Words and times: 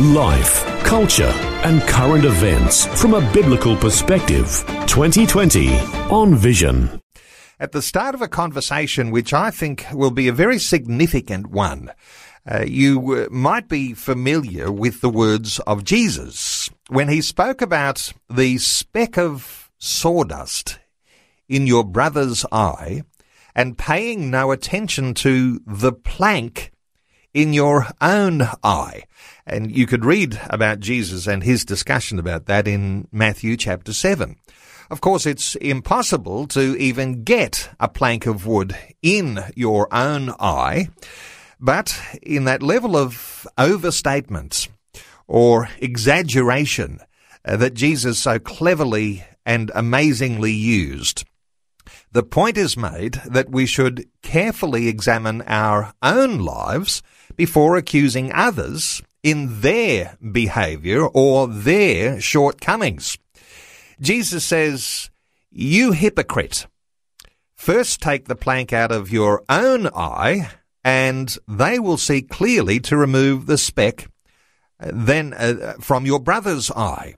Life, 0.00 0.64
culture, 0.84 1.32
and 1.64 1.82
current 1.82 2.24
events 2.24 2.86
from 3.00 3.14
a 3.14 3.32
biblical 3.32 3.76
perspective. 3.76 4.64
2020 4.86 5.76
on 6.10 6.36
Vision. 6.36 7.00
At 7.58 7.72
the 7.72 7.82
start 7.82 8.14
of 8.14 8.22
a 8.22 8.28
conversation, 8.28 9.10
which 9.10 9.34
I 9.34 9.50
think 9.50 9.86
will 9.92 10.12
be 10.12 10.28
a 10.28 10.32
very 10.32 10.60
significant 10.60 11.48
one, 11.48 11.90
uh, 12.48 12.64
you 12.64 13.12
uh, 13.12 13.26
might 13.32 13.68
be 13.68 13.92
familiar 13.92 14.70
with 14.70 15.00
the 15.00 15.10
words 15.10 15.58
of 15.60 15.82
Jesus 15.82 16.70
when 16.88 17.08
he 17.08 17.20
spoke 17.20 17.60
about 17.60 18.12
the 18.30 18.58
speck 18.58 19.18
of 19.18 19.68
sawdust 19.78 20.78
in 21.48 21.66
your 21.66 21.82
brother's 21.82 22.46
eye 22.52 23.02
and 23.52 23.76
paying 23.76 24.30
no 24.30 24.52
attention 24.52 25.12
to 25.14 25.60
the 25.66 25.92
plank 25.92 26.70
in 27.34 27.52
your 27.52 27.88
own 28.00 28.42
eye. 28.62 29.02
And 29.48 29.74
you 29.74 29.86
could 29.86 30.04
read 30.04 30.38
about 30.50 30.78
Jesus 30.78 31.26
and 31.26 31.42
his 31.42 31.64
discussion 31.64 32.18
about 32.18 32.44
that 32.46 32.68
in 32.68 33.08
Matthew 33.10 33.56
chapter 33.56 33.94
7. 33.94 34.36
Of 34.90 35.00
course, 35.00 35.24
it's 35.24 35.54
impossible 35.56 36.46
to 36.48 36.76
even 36.78 37.24
get 37.24 37.70
a 37.80 37.88
plank 37.88 38.26
of 38.26 38.46
wood 38.46 38.76
in 39.02 39.40
your 39.56 39.92
own 39.92 40.34
eye, 40.38 40.90
but 41.58 41.98
in 42.22 42.44
that 42.44 42.62
level 42.62 42.94
of 42.94 43.46
overstatement 43.56 44.68
or 45.26 45.70
exaggeration 45.78 47.00
uh, 47.44 47.56
that 47.56 47.74
Jesus 47.74 48.22
so 48.22 48.38
cleverly 48.38 49.24
and 49.46 49.70
amazingly 49.74 50.52
used, 50.52 51.24
the 52.12 52.22
point 52.22 52.58
is 52.58 52.76
made 52.76 53.14
that 53.26 53.50
we 53.50 53.64
should 53.64 54.06
carefully 54.22 54.88
examine 54.88 55.40
our 55.42 55.94
own 56.02 56.38
lives 56.38 57.02
before 57.36 57.76
accusing 57.76 58.32
others 58.32 59.00
in 59.22 59.60
their 59.60 60.16
behavior 60.32 61.06
or 61.06 61.48
their 61.48 62.20
shortcomings. 62.20 63.16
Jesus 64.00 64.44
says, 64.44 65.10
You 65.50 65.92
hypocrite, 65.92 66.66
first 67.54 68.00
take 68.00 68.26
the 68.26 68.36
plank 68.36 68.72
out 68.72 68.92
of 68.92 69.10
your 69.10 69.42
own 69.48 69.88
eye, 69.88 70.50
and 70.84 71.36
they 71.46 71.78
will 71.78 71.96
see 71.96 72.22
clearly 72.22 72.80
to 72.80 72.96
remove 72.96 73.46
the 73.46 73.58
speck 73.58 74.08
then 74.80 75.34
uh, 75.34 75.74
from 75.80 76.06
your 76.06 76.20
brother's 76.20 76.70
eye. 76.70 77.14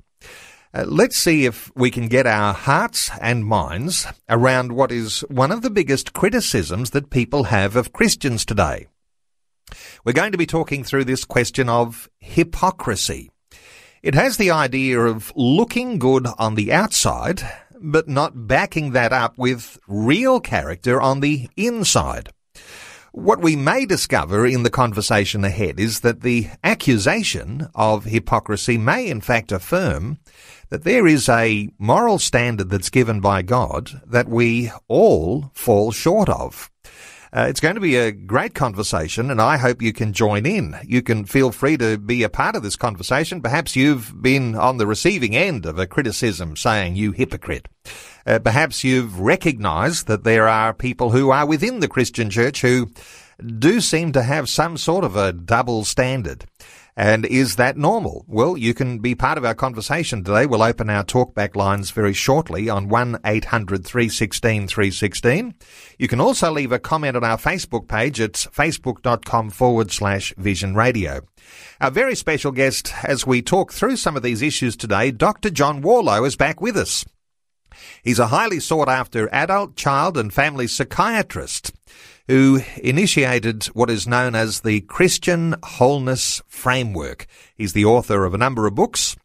Uh, 0.72 0.84
let's 0.86 1.16
see 1.16 1.46
if 1.46 1.70
we 1.74 1.90
can 1.90 2.06
get 2.06 2.26
our 2.26 2.54
hearts 2.54 3.10
and 3.20 3.44
minds 3.44 4.06
around 4.28 4.72
what 4.72 4.92
is 4.92 5.20
one 5.22 5.50
of 5.50 5.62
the 5.62 5.70
biggest 5.70 6.12
criticisms 6.12 6.90
that 6.90 7.10
people 7.10 7.44
have 7.44 7.74
of 7.74 7.92
Christians 7.92 8.44
today. 8.44 8.86
We're 10.04 10.12
going 10.12 10.32
to 10.32 10.38
be 10.38 10.46
talking 10.46 10.84
through 10.84 11.04
this 11.04 11.24
question 11.24 11.68
of 11.68 12.08
hypocrisy. 12.18 13.30
It 14.02 14.14
has 14.14 14.36
the 14.36 14.50
idea 14.50 14.98
of 15.00 15.32
looking 15.36 15.98
good 15.98 16.26
on 16.38 16.54
the 16.54 16.72
outside, 16.72 17.42
but 17.80 18.08
not 18.08 18.46
backing 18.46 18.92
that 18.92 19.12
up 19.12 19.36
with 19.36 19.78
real 19.86 20.40
character 20.40 21.00
on 21.00 21.20
the 21.20 21.48
inside. 21.56 22.30
What 23.12 23.40
we 23.40 23.56
may 23.56 23.86
discover 23.86 24.46
in 24.46 24.62
the 24.62 24.70
conversation 24.70 25.44
ahead 25.44 25.80
is 25.80 26.00
that 26.00 26.20
the 26.20 26.48
accusation 26.62 27.68
of 27.74 28.04
hypocrisy 28.04 28.78
may 28.78 29.08
in 29.08 29.20
fact 29.20 29.50
affirm 29.50 30.18
that 30.68 30.84
there 30.84 31.06
is 31.06 31.28
a 31.28 31.68
moral 31.78 32.20
standard 32.20 32.70
that's 32.70 32.88
given 32.88 33.20
by 33.20 33.42
God 33.42 34.00
that 34.06 34.28
we 34.28 34.70
all 34.86 35.50
fall 35.54 35.90
short 35.90 36.28
of. 36.28 36.70
Uh, 37.32 37.46
it's 37.48 37.60
going 37.60 37.76
to 37.76 37.80
be 37.80 37.96
a 37.96 38.10
great 38.10 38.54
conversation, 38.54 39.30
and 39.30 39.40
I 39.40 39.56
hope 39.56 39.80
you 39.80 39.92
can 39.92 40.12
join 40.12 40.46
in. 40.46 40.76
You 40.84 41.00
can 41.00 41.24
feel 41.24 41.52
free 41.52 41.76
to 41.76 41.96
be 41.96 42.24
a 42.24 42.28
part 42.28 42.56
of 42.56 42.64
this 42.64 42.74
conversation. 42.74 43.40
Perhaps 43.40 43.76
you've 43.76 44.20
been 44.20 44.56
on 44.56 44.78
the 44.78 44.86
receiving 44.86 45.36
end 45.36 45.64
of 45.64 45.78
a 45.78 45.86
criticism 45.86 46.56
saying, 46.56 46.96
you 46.96 47.12
hypocrite. 47.12 47.68
Uh, 48.26 48.40
perhaps 48.40 48.82
you've 48.82 49.20
recognized 49.20 50.08
that 50.08 50.24
there 50.24 50.48
are 50.48 50.74
people 50.74 51.10
who 51.10 51.30
are 51.30 51.46
within 51.46 51.78
the 51.78 51.88
Christian 51.88 52.30
church 52.30 52.62
who 52.62 52.90
do 53.40 53.80
seem 53.80 54.12
to 54.12 54.22
have 54.22 54.48
some 54.48 54.76
sort 54.76 55.04
of 55.04 55.16
a 55.16 55.32
double 55.32 55.84
standard. 55.84 56.44
And 56.96 57.24
is 57.24 57.54
that 57.56 57.78
normal? 57.78 58.24
Well, 58.28 58.58
you 58.58 58.74
can 58.74 58.98
be 58.98 59.14
part 59.14 59.38
of 59.38 59.44
our 59.44 59.54
conversation 59.54 60.22
today. 60.22 60.44
We'll 60.44 60.62
open 60.62 60.90
our 60.90 61.02
talkback 61.02 61.56
lines 61.56 61.92
very 61.92 62.12
shortly 62.12 62.68
on 62.68 62.90
1-800-316-316. 62.90 65.54
You 65.98 66.08
can 66.08 66.20
also 66.20 66.50
leave 66.50 66.72
a 66.72 66.78
comment 66.78 67.16
on 67.16 67.24
our 67.24 67.38
Facebook 67.38 67.88
page. 67.88 68.20
It's 68.20 68.44
facebook.com 68.46 69.48
forward 69.50 69.92
slash 69.92 70.34
vision 70.36 70.74
radio. 70.74 71.22
Our 71.80 71.90
very 71.90 72.16
special 72.16 72.52
guest 72.52 72.92
as 73.04 73.26
we 73.26 73.40
talk 73.40 73.72
through 73.72 73.96
some 73.96 74.16
of 74.16 74.22
these 74.22 74.42
issues 74.42 74.76
today, 74.76 75.10
Dr. 75.10 75.48
John 75.50 75.80
Warlow 75.80 76.24
is 76.24 76.36
back 76.36 76.60
with 76.60 76.76
us. 76.76 77.06
He's 78.02 78.18
a 78.18 78.26
highly 78.26 78.60
sought 78.60 78.88
after 78.88 79.32
adult, 79.32 79.76
child 79.76 80.18
and 80.18 80.34
family 80.34 80.66
psychiatrist 80.66 81.72
who 82.30 82.60
initiated 82.76 83.64
what 83.74 83.90
is 83.90 84.06
known 84.06 84.36
as 84.36 84.60
the 84.60 84.82
Christian 84.82 85.56
Wholeness 85.64 86.40
Framework. 86.46 87.26
He's 87.56 87.72
the 87.72 87.84
author 87.84 88.24
of 88.24 88.34
a 88.34 88.38
number 88.38 88.68
of 88.68 88.74
books. 88.76 89.16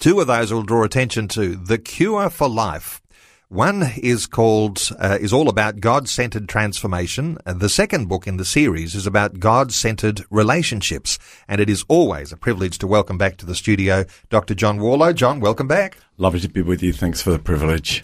Two 0.00 0.18
of 0.18 0.26
those 0.26 0.52
will 0.52 0.64
draw 0.64 0.82
attention 0.82 1.28
to 1.28 1.54
The 1.54 1.78
Cure 1.78 2.28
for 2.28 2.48
Life. 2.48 3.00
One 3.46 3.92
is 3.96 4.26
called, 4.26 4.90
uh, 4.98 5.18
is 5.20 5.32
all 5.32 5.48
about 5.48 5.78
God-centered 5.78 6.48
transformation. 6.48 7.38
The 7.46 7.68
second 7.68 8.08
book 8.08 8.26
in 8.26 8.36
the 8.36 8.44
series 8.44 8.96
is 8.96 9.06
about 9.06 9.38
God-centered 9.38 10.24
relationships. 10.28 11.20
And 11.46 11.60
it 11.60 11.70
is 11.70 11.84
always 11.86 12.32
a 12.32 12.36
privilege 12.36 12.78
to 12.78 12.88
welcome 12.88 13.16
back 13.16 13.36
to 13.36 13.46
the 13.46 13.54
studio 13.54 14.04
Dr. 14.28 14.56
John 14.56 14.80
Warlow. 14.80 15.12
John, 15.12 15.38
welcome 15.38 15.68
back. 15.68 15.98
Lovely 16.16 16.40
to 16.40 16.48
be 16.48 16.62
with 16.62 16.82
you. 16.82 16.92
Thanks 16.92 17.22
for 17.22 17.30
the 17.30 17.38
privilege. 17.38 18.02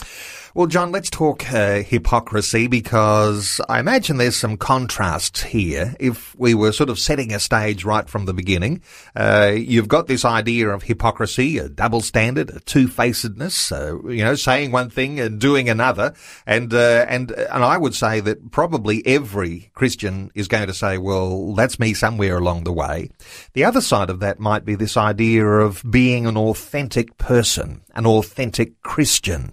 Well, 0.57 0.69
John, 0.69 0.93
let's 0.93 1.11
talk 1.11 1.53
uh, 1.53 1.83
hypocrisy 1.83 2.69
because 2.69 3.61
I 3.69 3.81
imagine 3.81 4.19
there's 4.19 4.37
some 4.37 4.57
contrast 4.57 5.39
here. 5.39 5.97
If 5.99 6.33
we 6.39 6.55
were 6.55 6.71
sort 6.71 6.91
of 6.91 7.01
setting 7.01 7.35
a 7.35 7.41
stage 7.41 7.85
right 7.85 8.09
from 8.09 8.27
the 8.27 8.35
beginning, 8.35 8.81
uh, 9.17 9.53
you've 9.57 9.89
got 9.89 10.07
this 10.07 10.25
idea 10.25 10.69
of 10.69 10.85
hypocrisy, 10.85 11.59
a 11.59 11.69
double 11.69 12.03
standard, 12.03 12.51
a 12.51 12.61
two-facedness, 12.61 13.73
uh, 13.73 14.01
you 14.05 14.23
know, 14.23 14.37
saying 14.37 14.71
one 14.71 14.91
thing 14.91 15.19
and 15.19 15.41
doing 15.41 15.69
another, 15.69 16.15
and 16.47 16.73
uh, 16.73 17.05
and 17.09 17.33
and 17.33 17.65
I 17.65 17.77
would 17.77 17.97
say 17.97 18.21
that 18.21 18.53
probably 18.53 19.05
every 19.05 19.73
Christian 19.75 20.31
is 20.37 20.47
going 20.47 20.69
to 20.69 20.73
say, 20.73 20.99
well, 20.99 21.53
that's 21.55 21.81
me 21.81 21.95
somewhere 21.95 22.39
along 22.39 22.63
the 22.63 22.73
way. 22.73 23.11
The 23.55 23.65
other 23.65 23.81
side 23.81 24.09
of 24.09 24.21
that 24.21 24.39
might 24.39 24.65
be 24.65 24.77
this 24.77 24.97
idea 24.97 25.45
of 25.45 25.83
being 25.91 26.27
an 26.27 26.37
authentic 26.37 27.19
person, 27.19 27.81
an 27.97 28.07
authentic 28.07 28.81
Christian. 28.83 29.53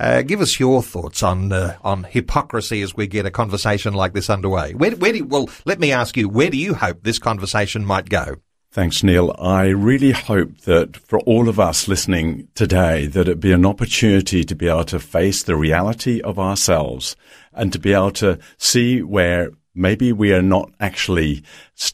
Uh, 0.00 0.22
give 0.22 0.40
us 0.40 0.58
your 0.58 0.82
thoughts 0.82 1.22
on 1.22 1.52
uh, 1.52 1.76
on 1.82 2.04
hypocrisy 2.04 2.80
as 2.80 2.96
we 2.96 3.06
get 3.06 3.26
a 3.26 3.30
conversation 3.30 3.92
like 3.92 4.14
this 4.14 4.30
underway. 4.30 4.72
Where, 4.72 4.92
where 4.92 5.12
do 5.12 5.22
well, 5.26 5.50
let 5.66 5.78
me 5.78 5.92
ask 5.92 6.16
you, 6.16 6.26
where 6.26 6.48
do 6.48 6.56
you 6.56 6.72
hope 6.72 7.02
this 7.02 7.18
conversation 7.18 7.84
might 7.84 8.08
go? 8.08 8.36
Thanks, 8.72 9.02
Neil. 9.02 9.36
I 9.38 9.66
really 9.66 10.12
hope 10.12 10.56
that 10.62 10.96
for 10.96 11.18
all 11.20 11.50
of 11.50 11.60
us 11.60 11.86
listening 11.86 12.48
today, 12.54 13.08
that 13.08 13.28
it 13.28 13.40
be 13.40 13.52
an 13.52 13.66
opportunity 13.66 14.42
to 14.42 14.54
be 14.54 14.68
able 14.68 14.84
to 14.84 15.00
face 15.00 15.42
the 15.42 15.56
reality 15.56 16.22
of 16.22 16.38
ourselves 16.38 17.14
and 17.52 17.70
to 17.74 17.78
be 17.78 17.92
able 17.92 18.12
to 18.12 18.38
see 18.56 19.02
where 19.02 19.50
maybe 19.74 20.14
we 20.14 20.32
are 20.32 20.40
not 20.40 20.72
actually 20.80 21.42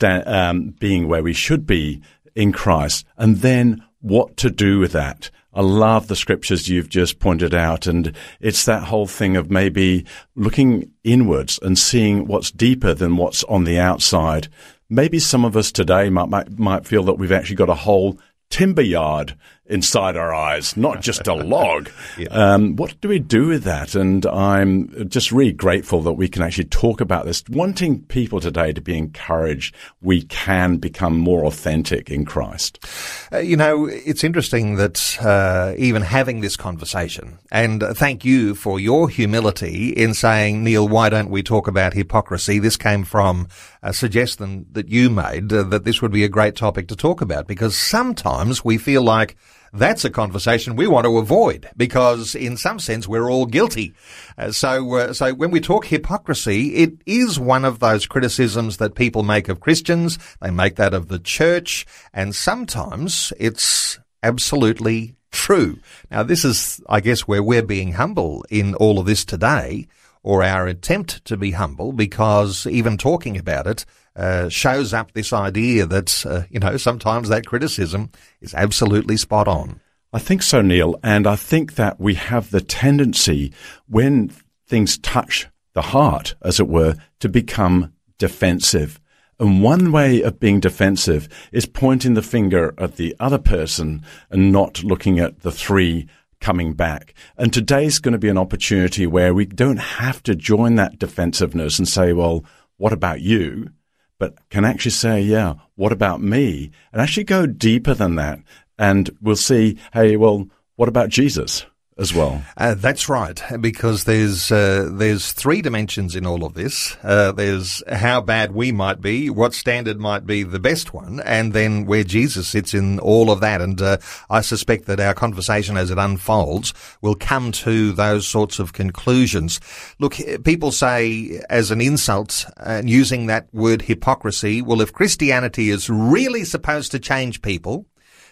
um, 0.03 0.77
being 0.79 1.09
where 1.09 1.25
we 1.25 1.33
should 1.33 1.67
be 1.67 2.03
in 2.37 2.53
Christ, 2.53 3.05
and 3.17 3.39
then 3.39 3.83
what 4.01 4.37
to 4.37 4.51
do 4.51 4.79
with 4.79 4.93
that. 4.93 5.31
I 5.57 5.63
love 5.63 6.09
the 6.09 6.17
scriptures 6.17 6.69
you've 6.69 6.91
just 6.91 7.19
pointed 7.19 7.55
out. 7.55 7.87
And 7.87 8.15
it's 8.41 8.67
that 8.67 8.85
whole 8.85 9.07
thing 9.07 9.37
of 9.37 9.51
maybe 9.51 10.05
looking 10.35 10.91
inwards 11.03 11.59
and 11.63 11.79
seeing 11.79 12.27
what's 12.27 12.51
deeper 12.51 12.93
than 12.93 13.17
what's 13.17 13.43
on 13.45 13.65
the 13.65 13.79
outside. 13.79 14.49
Maybe 14.91 15.19
some 15.19 15.47
of 15.47 15.57
us 15.57 15.73
today 15.73 16.11
might, 16.11 16.29
might, 16.29 16.59
might 16.59 16.87
feel 16.87 17.03
that 17.05 17.15
we've 17.15 17.33
actually 17.33 17.57
got 17.57 17.71
a 17.71 17.75
whole 17.75 18.19
timber 18.51 18.83
yard 18.83 19.35
inside 19.69 20.17
our 20.17 20.35
eyes, 20.35 20.77
not 20.77 21.01
just 21.01 21.27
a 21.27 21.35
log. 21.47 21.91
yeah. 22.19 22.29
um, 22.29 22.77
what 22.77 23.01
do 23.01 23.09
we 23.09 23.19
do 23.19 23.49
with 23.49 23.65
that? 23.65 23.95
And 23.95 24.25
I'm 24.27 25.09
just 25.09 25.33
really 25.33 25.53
grateful 25.53 26.03
that 26.03 26.13
we 26.13 26.29
can 26.29 26.43
actually 26.43 26.67
talk 26.67 27.01
about 27.01 27.25
this, 27.25 27.43
wanting 27.49 28.03
people 28.05 28.41
today 28.41 28.73
to 28.73 28.81
be 28.81 28.97
encouraged. 28.97 29.75
We 30.01 30.23
can 30.23 30.77
become 30.77 31.19
more 31.19 31.45
authentic 31.45 32.11
in 32.11 32.25
Christ. 32.25 32.85
Uh, 33.33 33.39
you 33.39 33.57
know, 33.57 33.87
it's 33.87 34.25
interesting 34.25 34.77
that 34.77 35.19
uh, 35.21 35.75
even 35.77 36.03
having 36.03 36.41
this 36.41 36.57
conversation, 36.57 37.39
and 37.51 37.83
thank 37.95 38.25
you 38.25 38.55
for 38.55 38.79
your 38.79 39.09
humility 39.09 39.91
in 39.91 40.15
saying, 40.15 40.63
Neil, 40.63 40.89
why 40.89 41.09
don't 41.09 41.31
we 41.31 41.43
talk 41.43 41.67
about 41.67 41.95
hypocrisy? 41.95 42.59
This 42.59 42.77
came 42.77 43.05
from 43.05 43.49
a 43.83 43.93
suggestion 43.93 44.67
that 44.73 44.89
you 44.89 45.11
made 45.11 45.53
uh, 45.53 45.63
that 45.65 45.85
this 45.85 46.03
would 46.03 46.13
be 46.13 46.25
a 46.25 46.29
great 46.29 46.57
topic 46.57 46.89
to 46.89 46.97
talk 46.97 47.21
about 47.21 47.47
because 47.47 47.77
sometimes 47.77 48.65
we 48.65 48.79
feel 48.79 49.03
like 49.03 49.37
that's 49.73 50.05
a 50.05 50.11
conversation 50.11 50.77
we 50.77 50.87
want 50.87 51.05
to 51.05 51.19
avoid 51.19 51.69
because 51.77 52.35
in 52.35 52.57
some 52.57 52.79
sense 52.79 53.07
we're 53.07 53.31
all 53.31 53.47
guilty. 53.47 53.95
Uh, 54.39 54.53
so, 54.53 54.95
uh, 54.95 55.13
so 55.13 55.35
when 55.35 55.51
we 55.51 55.61
talk 55.61 55.87
hypocrisy, 55.87 56.77
it 56.77 56.93
is 57.07 57.39
one 57.39 57.65
of 57.65 57.79
those 57.79 58.07
criticisms 58.07 58.79
that 58.79 58.95
people 58.95 59.23
make 59.23 59.49
of 59.49 59.61
Christians. 59.61 60.19
They 60.41 60.51
make 60.51 60.77
that 60.77 60.95
of 60.95 61.09
the 61.09 61.19
church 61.19 61.87
and 62.13 62.35
sometimes 62.35 63.33
it's 63.39 63.99
absolutely 64.23 65.17
true. 65.31 65.79
Now 66.11 66.23
this 66.23 66.45
is, 66.45 66.81
I 66.89 67.01
guess, 67.01 67.23
where 67.23 67.43
we're 67.43 67.63
being 67.63 67.93
humble 67.93 68.45
in 68.51 68.75
all 68.75 68.99
of 68.99 69.07
this 69.07 69.25
today 69.25 69.87
or 70.23 70.43
our 70.43 70.67
attempt 70.67 71.25
to 71.25 71.37
be 71.37 71.53
humble 71.53 71.93
because 71.93 72.67
even 72.67 72.99
talking 72.99 73.37
about 73.37 73.67
it 73.67 73.85
uh, 74.17 74.49
shows 74.49 74.95
up 74.95 75.13
this 75.13 75.33
idea 75.33 75.87
that, 75.87 76.25
uh, 76.27 76.43
you 76.51 76.59
know, 76.59 76.77
sometimes 76.77 77.29
that 77.29 77.47
criticism 77.47 78.11
is 78.41 78.55
absolutely 78.55 79.17
spot 79.17 79.47
on. 79.47 79.81
I 80.13 80.19
think 80.19 80.43
so, 80.43 80.63
Neil. 80.63 80.99
And 81.03 81.27
I 81.27 81.37
think 81.37 81.75
that 81.75 82.01
we 82.01 82.15
have 82.15 82.51
the 82.51 82.63
tendency 82.63 83.53
when 83.87 84.33
things 84.67 84.99
touch 84.99 85.49
the 85.75 85.83
heart, 85.83 86.35
as 86.43 86.59
it 86.59 86.69
were, 86.69 86.95
to 87.21 87.29
become 87.29 87.93
defensive. 88.19 88.99
And 89.39 89.63
one 89.63 89.93
way 89.93 90.23
of 90.23 90.41
being 90.41 90.61
defensive 90.61 91.29
is 91.53 91.67
pointing 91.67 92.15
the 92.15 92.23
finger 92.23 92.73
at 92.79 92.97
the 92.97 93.15
other 93.21 93.39
person 93.39 94.03
and 94.31 94.51
not 94.51 94.83
looking 94.83 95.19
at 95.19 95.41
the 95.41 95.53
three 95.53 96.09
coming 96.41 96.73
back. 96.73 97.13
And 97.37 97.53
today's 97.53 97.99
going 97.99 98.13
to 98.13 98.19
be 98.19 98.31
an 98.31 98.39
opportunity 98.39 99.07
where 99.07 99.35
we 99.35 99.45
don't 99.45 99.79
have 99.79 100.23
to 100.23 100.35
join 100.35 100.77
that 100.77 100.99
defensiveness 100.99 101.79
and 101.79 101.87
say, 101.87 102.15
well, 102.15 102.45
what 102.79 102.95
about 102.95 103.21
you? 103.21 103.71
But 104.19 104.37
can 104.51 104.65
actually 104.65 104.93
say, 104.93 105.21
yeah, 105.21 105.55
what 105.75 105.93
about 105.93 106.21
me? 106.21 106.71
And 106.93 107.01
actually 107.01 107.25
go 107.25 107.47
deeper 107.47 107.95
than 107.95 108.17
that. 108.17 108.41
And 108.79 109.11
we'll 109.21 109.37
see, 109.37 109.79
hey, 109.93 110.17
well, 110.17 110.49
what 110.77 110.89
about 110.89 111.09
Jesus? 111.09 111.67
As 111.99 112.13
well. 112.13 112.43
Uh, 112.59 112.75
that's 112.75 113.09
right, 113.09 113.43
because 113.61 114.05
there's 114.05 114.53
uh, 114.53 114.91
there's 114.93 115.33
three 115.33 115.63
dimensions 115.63 116.15
in 116.15 116.27
all 116.27 116.45
of 116.45 116.53
this. 116.53 116.97
Uh, 117.03 117.33
there's 117.33 117.83
how 117.91 118.21
bad 118.21 118.53
we 118.53 118.71
might 118.71 119.01
be, 119.01 119.31
what 119.31 119.55
standard 119.55 119.99
might 119.99 120.27
be 120.27 120.43
the 120.43 120.59
best 120.59 120.93
one, 120.93 121.21
and 121.21 121.55
then 121.55 121.87
where 121.87 122.05
Jesus 122.05 122.49
sits 122.49 122.75
in 122.75 122.99
all 122.99 123.31
of 123.31 123.41
that. 123.41 123.63
And 123.63 123.81
uh, 123.81 123.97
I 124.29 124.43
suspect 124.43 124.85
that 124.87 125.01
our 125.01 125.15
conversation 125.15 125.77
as 125.79 125.91
it 125.91 125.99
unfolds 125.99 126.75
will 127.01 127.15
come 127.15 127.51
to 127.53 127.93
those 127.93 128.27
sorts 128.27 128.59
of 128.59 128.75
conclusions. 128.75 129.59
Look, 129.99 130.17
people 130.45 130.73
say 130.73 131.41
as 131.49 131.71
an 131.71 131.81
insult, 131.81 132.45
and 132.59 132.91
using 132.91 133.27
that 133.27 133.49
word 133.55 133.83
hypocrisy, 133.83 134.61
well, 134.61 134.83
if 134.83 134.93
Christianity 134.93 135.71
is 135.71 135.89
really 135.89 136.45
supposed 136.45 136.93
to 136.93 136.99
change 136.99 137.41
people, 137.41 137.87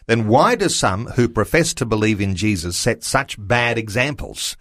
then 0.06 0.28
why 0.28 0.54
do 0.54 0.68
some 0.68 1.06
who 1.06 1.28
profess 1.28 1.74
to 1.74 1.86
believe 1.86 2.20
in 2.20 2.36
Jesus 2.36 2.76
set 2.76 3.02
such 3.02 3.36
bad 3.38 3.78
examples? 3.78 4.56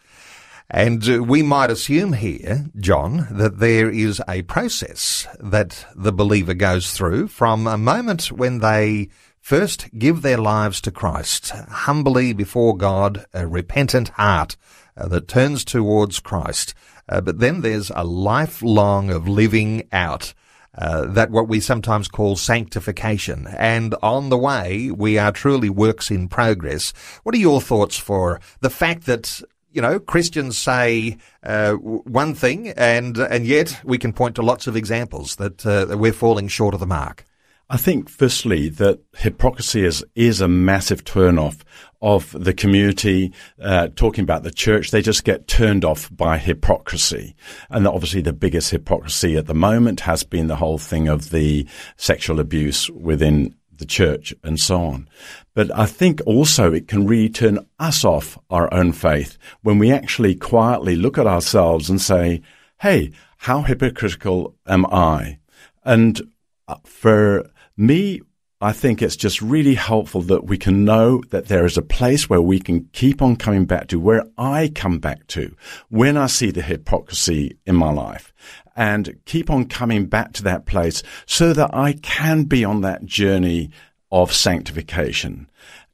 And 0.69 1.07
uh, 1.07 1.24
we 1.24 1.44
might 1.44 1.69
assume 1.69 2.13
here, 2.13 2.66
John, 2.80 3.28
that 3.30 3.60
there 3.60 3.90
is 3.90 4.22
a 4.28 4.42
process 4.44 5.28
that 5.40 5.86
the 5.95 6.13
believer 6.13 6.54
goes 6.54 6.92
through 6.92 7.28
from 7.28 7.68
a 7.68 7.78
moment 7.78 8.31
when 8.31 8.60
they 8.60 9.10
first 9.40 9.88
give 9.98 10.22
their 10.22 10.38
lives 10.38 10.80
to 10.81 10.92
Christ, 10.92 11.50
humbly 11.50 12.34
before 12.34 12.78
God, 12.78 13.25
a 13.34 13.45
repentant 13.45 14.10
heart 14.10 14.56
uh, 14.95 15.07
that 15.10 15.28
turns 15.28 15.66
towards 15.66 16.19
Christ. 16.19 16.74
Uh, 17.10 17.19
but 17.19 17.40
then 17.40 17.62
there's 17.62 17.92
a 17.94 18.04
lifelong 18.06 19.10
of 19.12 19.28
living 19.28 19.88
out 19.92 20.34
uh, 20.77 21.05
that 21.05 21.31
what 21.31 21.47
we 21.47 21.59
sometimes 21.59 22.07
call 22.07 22.35
sanctification. 22.35 23.47
And 23.57 23.95
on 24.01 24.29
the 24.29 24.37
way, 24.37 24.91
we 24.91 25.17
are 25.17 25.31
truly 25.31 25.69
works 25.69 26.09
in 26.09 26.27
progress. 26.27 26.93
What 27.23 27.35
are 27.35 27.39
your 27.39 27.61
thoughts 27.61 27.97
for 27.97 28.39
the 28.61 28.69
fact 28.69 29.05
that 29.05 29.41
you 29.71 29.81
know, 29.81 29.99
Christians 29.99 30.57
say 30.57 31.17
uh, 31.41 31.73
one 31.73 32.35
thing, 32.35 32.69
and 32.69 33.17
and 33.17 33.45
yet 33.45 33.81
we 33.83 33.97
can 33.97 34.13
point 34.13 34.35
to 34.35 34.43
lots 34.43 34.67
of 34.67 34.75
examples 34.75 35.37
that, 35.37 35.65
uh, 35.65 35.85
that 35.85 35.97
we're 35.97 36.13
falling 36.13 36.47
short 36.47 36.75
of 36.75 36.79
the 36.79 36.85
mark. 36.85 37.25
I 37.73 37.77
think, 37.77 38.07
firstly, 38.07 38.69
that 38.69 38.99
hypocrisy 39.17 39.83
is, 39.83 40.05
is 40.13 40.41
a 40.41 40.47
massive 40.47 41.03
turnoff 41.05 41.61
of 42.03 42.31
the 42.39 42.53
community, 42.53 43.33
uh, 43.59 43.87
talking 43.95 44.21
about 44.21 44.43
the 44.43 44.51
church. 44.51 44.91
They 44.91 45.01
just 45.01 45.23
get 45.23 45.47
turned 45.47 45.83
off 45.83 46.15
by 46.15 46.37
hypocrisy. 46.37 47.35
And 47.71 47.87
obviously 47.87 48.21
the 48.21 48.31
biggest 48.31 48.69
hypocrisy 48.69 49.37
at 49.37 49.47
the 49.47 49.55
moment 49.55 50.01
has 50.01 50.23
been 50.23 50.45
the 50.45 50.57
whole 50.57 50.77
thing 50.77 51.07
of 51.07 51.31
the 51.31 51.67
sexual 51.97 52.39
abuse 52.39 52.91
within 52.91 53.55
the 53.75 53.87
church 53.87 54.35
and 54.43 54.59
so 54.59 54.79
on. 54.79 55.09
But 55.55 55.75
I 55.75 55.87
think 55.87 56.21
also 56.27 56.73
it 56.73 56.87
can 56.87 57.07
really 57.07 57.29
turn 57.29 57.57
us 57.79 58.05
off 58.05 58.37
our 58.51 58.71
own 58.71 58.91
faith 58.91 59.35
when 59.63 59.79
we 59.79 59.91
actually 59.91 60.35
quietly 60.35 60.95
look 60.95 61.17
at 61.17 61.25
ourselves 61.25 61.89
and 61.89 61.99
say, 61.99 62.43
Hey, 62.81 63.13
how 63.37 63.63
hypocritical 63.63 64.53
am 64.67 64.85
I? 64.85 65.39
And 65.83 66.21
uh, 66.67 66.75
for 66.85 67.49
me, 67.77 68.21
I 68.61 68.71
think 68.71 69.01
it's 69.01 69.17
just 69.17 69.41
really 69.41 69.75
helpful 69.75 70.21
that 70.21 70.45
we 70.45 70.57
can 70.57 70.85
know 70.85 71.21
that 71.31 71.47
there 71.47 71.65
is 71.65 71.77
a 71.77 71.81
place 71.81 72.29
where 72.29 72.41
we 72.41 72.59
can 72.61 72.85
keep 72.93 73.21
on 73.21 73.35
coming 73.35 73.65
back 73.65 73.87
to, 73.87 73.99
where 73.99 74.23
I 74.37 74.71
come 74.73 74.99
back 74.99 75.27
to 75.27 75.53
when 75.89 76.15
I 76.15 76.27
see 76.27 76.49
the 76.49 76.61
hypocrisy 76.61 77.57
in 77.65 77.75
my 77.75 77.91
life 77.91 78.33
and 78.73 79.19
keep 79.25 79.49
on 79.49 79.65
coming 79.65 80.05
back 80.05 80.31
to 80.33 80.43
that 80.43 80.65
place 80.65 81.03
so 81.25 81.51
that 81.51 81.75
I 81.75 81.93
can 82.01 82.43
be 82.43 82.63
on 82.63 82.81
that 82.81 83.05
journey 83.05 83.69
of 84.11 84.31
sanctification. 84.31 85.49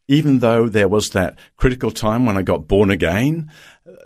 Even 0.08 0.40
though 0.40 0.70
there 0.70 0.88
was 0.88 1.10
that 1.12 1.40
critical 1.58 1.90
time 1.90 2.26
when 2.26 2.38
I 2.38 2.44
got 2.44 2.68
born 2.68 2.92
again, 2.92 3.52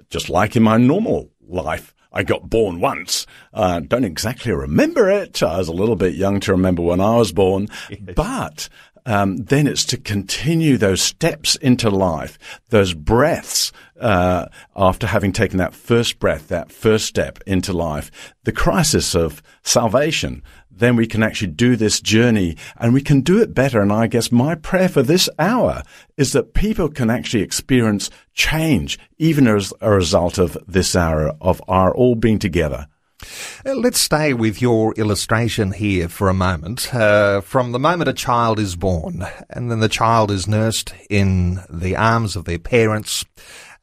just 0.09 0.29
like 0.29 0.55
in 0.55 0.63
my 0.63 0.77
normal 0.77 1.31
life, 1.45 1.93
I 2.13 2.23
got 2.23 2.49
born 2.49 2.79
once. 2.79 3.25
Uh, 3.53 3.79
don't 3.79 4.03
exactly 4.03 4.51
remember 4.51 5.09
it. 5.09 5.41
I 5.41 5.57
was 5.57 5.67
a 5.67 5.73
little 5.73 5.95
bit 5.95 6.13
young 6.13 6.39
to 6.41 6.51
remember 6.51 6.81
when 6.81 7.01
I 7.01 7.15
was 7.17 7.31
born, 7.31 7.67
yes. 7.89 7.99
but 8.15 8.69
um, 9.05 9.37
then 9.37 9.67
it's 9.67 9.83
to 9.85 9.97
continue 9.97 10.77
those 10.77 11.01
steps 11.01 11.55
into 11.57 11.89
life, 11.89 12.37
those 12.69 12.93
breaths 12.93 13.71
uh, 13.99 14.47
after 14.75 15.07
having 15.07 15.31
taken 15.31 15.57
that 15.57 15.73
first 15.73 16.19
breath, 16.19 16.47
that 16.47 16.71
first 16.71 17.05
step 17.05 17.39
into 17.45 17.73
life, 17.73 18.11
the 18.43 18.51
crisis 18.51 19.15
of 19.15 19.41
salvation, 19.63 20.41
then 20.75 20.95
we 20.95 21.07
can 21.07 21.23
actually 21.23 21.51
do 21.51 21.75
this 21.75 22.01
journey 22.01 22.57
and 22.77 22.93
we 22.93 23.01
can 23.01 23.21
do 23.21 23.41
it 23.41 23.53
better. 23.53 23.81
And 23.81 23.91
I 23.91 24.07
guess 24.07 24.31
my 24.31 24.55
prayer 24.55 24.89
for 24.89 25.03
this 25.03 25.29
hour 25.37 25.83
is 26.17 26.33
that 26.33 26.53
people 26.53 26.89
can 26.89 27.09
actually 27.09 27.43
experience 27.43 28.09
change, 28.33 28.99
even 29.17 29.47
as 29.47 29.73
a 29.81 29.91
result 29.91 30.37
of 30.37 30.57
this 30.67 30.95
hour 30.95 31.33
of 31.39 31.61
our 31.67 31.93
all 31.93 32.15
being 32.15 32.39
together. 32.39 32.87
Uh, 33.65 33.73
let's 33.75 34.01
stay 34.01 34.33
with 34.33 34.61
your 34.61 34.93
illustration 34.95 35.71
here 35.71 36.09
for 36.09 36.27
a 36.27 36.33
moment. 36.33 36.93
Uh, 36.93 37.41
from 37.41 37.71
the 37.71 37.79
moment 37.79 38.09
a 38.09 38.13
child 38.13 38.59
is 38.59 38.75
born, 38.75 39.25
and 39.49 39.71
then 39.71 39.79
the 39.79 39.89
child 39.89 40.29
is 40.29 40.47
nursed 40.47 40.93
in 41.09 41.61
the 41.69 41.95
arms 41.95 42.35
of 42.35 42.45
their 42.45 42.59
parents, 42.59 43.23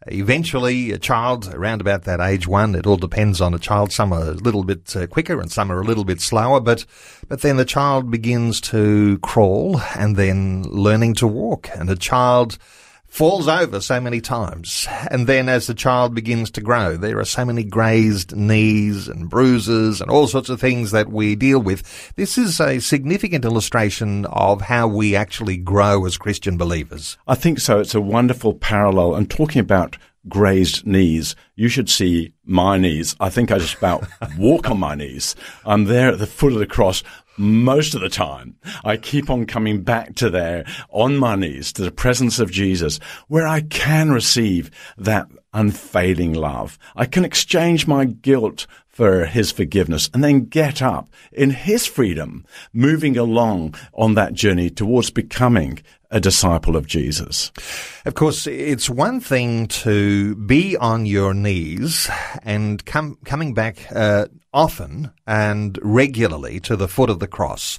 Eventually, 0.06 0.92
a 0.92 0.98
child 0.98 1.52
around 1.52 1.82
about 1.82 2.04
that 2.04 2.20
age 2.20 2.46
one, 2.46 2.74
it 2.74 2.86
all 2.86 2.96
depends 2.96 3.38
on 3.40 3.52
a 3.52 3.58
child. 3.58 3.92
Some 3.92 4.14
are 4.14 4.30
a 4.30 4.32
little 4.32 4.64
bit 4.64 4.96
uh, 4.96 5.06
quicker 5.06 5.38
and 5.38 5.52
some 5.52 5.70
are 5.70 5.80
a 5.80 5.84
little 5.84 6.04
bit 6.04 6.22
slower, 6.22 6.58
but, 6.58 6.86
but 7.28 7.42
then 7.42 7.58
the 7.58 7.66
child 7.66 8.10
begins 8.10 8.62
to 8.62 9.18
crawl 9.18 9.80
and 9.94 10.16
then 10.16 10.62
learning 10.62 11.14
to 11.16 11.26
walk 11.26 11.68
and 11.74 11.90
a 11.90 11.96
child 11.96 12.56
falls 13.10 13.48
over 13.48 13.80
so 13.80 14.00
many 14.00 14.20
times. 14.20 14.86
And 15.10 15.26
then 15.26 15.48
as 15.48 15.66
the 15.66 15.74
child 15.74 16.14
begins 16.14 16.50
to 16.52 16.60
grow, 16.60 16.96
there 16.96 17.18
are 17.18 17.24
so 17.24 17.44
many 17.44 17.64
grazed 17.64 18.34
knees 18.34 19.08
and 19.08 19.28
bruises 19.28 20.00
and 20.00 20.10
all 20.10 20.28
sorts 20.28 20.48
of 20.48 20.60
things 20.60 20.92
that 20.92 21.10
we 21.10 21.34
deal 21.34 21.58
with. 21.58 22.14
This 22.14 22.38
is 22.38 22.60
a 22.60 22.78
significant 22.78 23.44
illustration 23.44 24.26
of 24.26 24.62
how 24.62 24.86
we 24.86 25.16
actually 25.16 25.56
grow 25.56 26.06
as 26.06 26.16
Christian 26.16 26.56
believers. 26.56 27.18
I 27.26 27.34
think 27.34 27.58
so. 27.58 27.80
It's 27.80 27.96
a 27.96 28.00
wonderful 28.00 28.54
parallel. 28.54 29.16
And 29.16 29.28
talking 29.28 29.60
about 29.60 29.98
grazed 30.28 30.86
knees, 30.86 31.34
you 31.56 31.68
should 31.68 31.90
see 31.90 32.32
my 32.44 32.78
knees. 32.78 33.16
I 33.18 33.28
think 33.28 33.50
I 33.50 33.58
just 33.58 33.76
about 33.76 34.06
walk 34.38 34.70
on 34.70 34.78
my 34.78 34.94
knees. 34.94 35.34
I'm 35.66 35.84
there 35.84 36.12
at 36.12 36.18
the 36.18 36.26
foot 36.26 36.52
of 36.52 36.60
the 36.60 36.66
cross 36.66 37.02
most 37.40 37.94
of 37.94 38.00
the 38.00 38.08
time. 38.08 38.56
I 38.84 38.96
keep 38.96 39.30
on 39.30 39.46
coming 39.46 39.82
back 39.82 40.14
to 40.16 40.30
there 40.30 40.64
on 40.90 41.16
my 41.16 41.34
knees 41.34 41.72
to 41.74 41.82
the 41.82 41.90
presence 41.90 42.38
of 42.38 42.50
Jesus 42.50 42.98
where 43.28 43.46
I 43.46 43.62
can 43.62 44.12
receive 44.12 44.70
that 44.98 45.26
unfailing 45.52 46.34
love. 46.34 46.78
I 46.94 47.06
can 47.06 47.24
exchange 47.24 47.86
my 47.86 48.04
guilt 48.04 48.66
for 48.88 49.24
his 49.24 49.50
forgiveness 49.50 50.10
and 50.12 50.22
then 50.22 50.44
get 50.44 50.82
up 50.82 51.08
in 51.32 51.50
his 51.50 51.86
freedom, 51.86 52.44
moving 52.72 53.16
along 53.16 53.74
on 53.94 54.14
that 54.14 54.34
journey 54.34 54.68
towards 54.68 55.10
becoming 55.10 55.80
a 56.10 56.20
disciple 56.20 56.76
of 56.76 56.86
Jesus. 56.86 57.52
Of 58.04 58.14
course, 58.14 58.46
it's 58.46 58.90
one 58.90 59.20
thing 59.20 59.68
to 59.68 60.34
be 60.34 60.76
on 60.76 61.06
your 61.06 61.32
knees 61.34 62.10
and 62.42 62.84
come, 62.84 63.16
coming 63.24 63.54
back 63.54 63.86
uh, 63.94 64.26
often 64.52 65.10
and 65.26 65.78
regularly 65.82 66.60
to 66.60 66.76
the 66.76 66.88
foot 66.88 67.10
of 67.10 67.18
the 67.18 67.26
cross, 67.26 67.78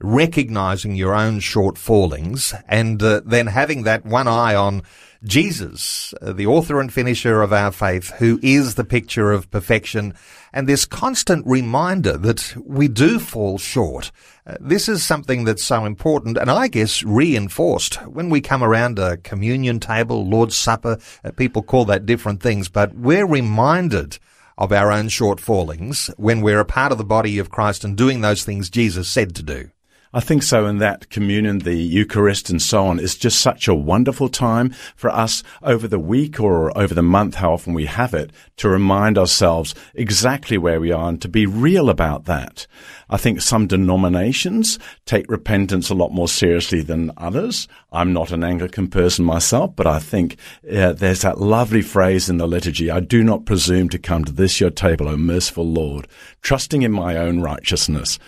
recognizing 0.00 0.94
your 0.96 1.14
own 1.14 1.40
shortfallings 1.40 2.60
and 2.68 3.02
uh, 3.02 3.20
then 3.24 3.46
having 3.46 3.84
that 3.84 4.04
one 4.04 4.28
eye 4.28 4.54
on 4.54 4.82
Jesus, 5.24 6.12
uh, 6.20 6.32
the 6.32 6.46
author 6.46 6.80
and 6.80 6.92
finisher 6.92 7.42
of 7.42 7.52
our 7.52 7.70
faith, 7.70 8.10
who 8.18 8.40
is 8.42 8.74
the 8.74 8.84
picture 8.84 9.30
of 9.30 9.50
perfection, 9.52 10.14
and 10.52 10.68
this 10.68 10.84
constant 10.84 11.46
reminder 11.46 12.16
that 12.16 12.54
we 12.64 12.88
do 12.88 13.20
fall 13.20 13.56
short. 13.56 14.10
Uh, 14.44 14.56
this 14.60 14.88
is 14.88 15.04
something 15.04 15.44
that's 15.44 15.62
so 15.62 15.84
important, 15.84 16.36
and 16.36 16.50
I 16.50 16.66
guess 16.66 17.04
reinforced 17.04 17.94
when 18.06 18.30
we 18.30 18.40
come 18.40 18.64
around 18.64 18.98
a 18.98 19.16
communion 19.18 19.78
table, 19.78 20.26
Lord's 20.26 20.56
Supper. 20.56 20.98
Uh, 21.24 21.30
people 21.30 21.62
call 21.62 21.84
that 21.84 22.04
different 22.04 22.42
things, 22.42 22.68
but 22.68 22.92
we're 22.92 23.26
reminded 23.26 24.18
of 24.62 24.70
our 24.70 24.92
own 24.92 25.08
shortfallings 25.08 26.08
when 26.16 26.40
we're 26.40 26.60
a 26.60 26.64
part 26.64 26.92
of 26.92 26.98
the 26.98 27.02
body 27.04 27.40
of 27.40 27.50
Christ 27.50 27.82
and 27.82 27.96
doing 27.96 28.20
those 28.20 28.44
things 28.44 28.70
Jesus 28.70 29.08
said 29.08 29.34
to 29.34 29.42
do. 29.42 29.70
I 30.14 30.20
think 30.20 30.42
so. 30.42 30.66
In 30.66 30.76
that 30.76 31.08
communion, 31.08 31.60
the 31.60 31.74
Eucharist 31.74 32.50
and 32.50 32.60
so 32.60 32.84
on 32.84 33.00
is 33.00 33.16
just 33.16 33.40
such 33.40 33.66
a 33.66 33.74
wonderful 33.74 34.28
time 34.28 34.70
for 34.94 35.08
us 35.08 35.42
over 35.62 35.88
the 35.88 35.98
week 35.98 36.38
or 36.38 36.76
over 36.76 36.92
the 36.92 37.02
month, 37.02 37.36
how 37.36 37.54
often 37.54 37.72
we 37.72 37.86
have 37.86 38.12
it, 38.12 38.30
to 38.58 38.68
remind 38.68 39.16
ourselves 39.16 39.74
exactly 39.94 40.58
where 40.58 40.80
we 40.80 40.92
are 40.92 41.08
and 41.08 41.22
to 41.22 41.28
be 41.28 41.46
real 41.46 41.88
about 41.88 42.26
that. 42.26 42.66
I 43.08 43.16
think 43.16 43.40
some 43.40 43.66
denominations 43.66 44.78
take 45.06 45.30
repentance 45.30 45.88
a 45.88 45.94
lot 45.94 46.12
more 46.12 46.28
seriously 46.28 46.82
than 46.82 47.12
others. 47.16 47.66
I'm 47.90 48.12
not 48.12 48.32
an 48.32 48.44
Anglican 48.44 48.88
person 48.88 49.24
myself, 49.24 49.74
but 49.76 49.86
I 49.86 49.98
think 49.98 50.36
uh, 50.70 50.92
there's 50.92 51.22
that 51.22 51.38
lovely 51.38 51.82
phrase 51.82 52.28
in 52.28 52.36
the 52.36 52.46
liturgy, 52.46 52.90
I 52.90 53.00
do 53.00 53.24
not 53.24 53.46
presume 53.46 53.88
to 53.90 53.98
come 53.98 54.24
to 54.26 54.32
this 54.32 54.60
your 54.60 54.70
table, 54.70 55.08
O 55.08 55.16
merciful 55.16 55.66
Lord, 55.66 56.06
trusting 56.42 56.82
in 56.82 56.92
my 56.92 57.16
own 57.16 57.40
righteousness, 57.40 58.18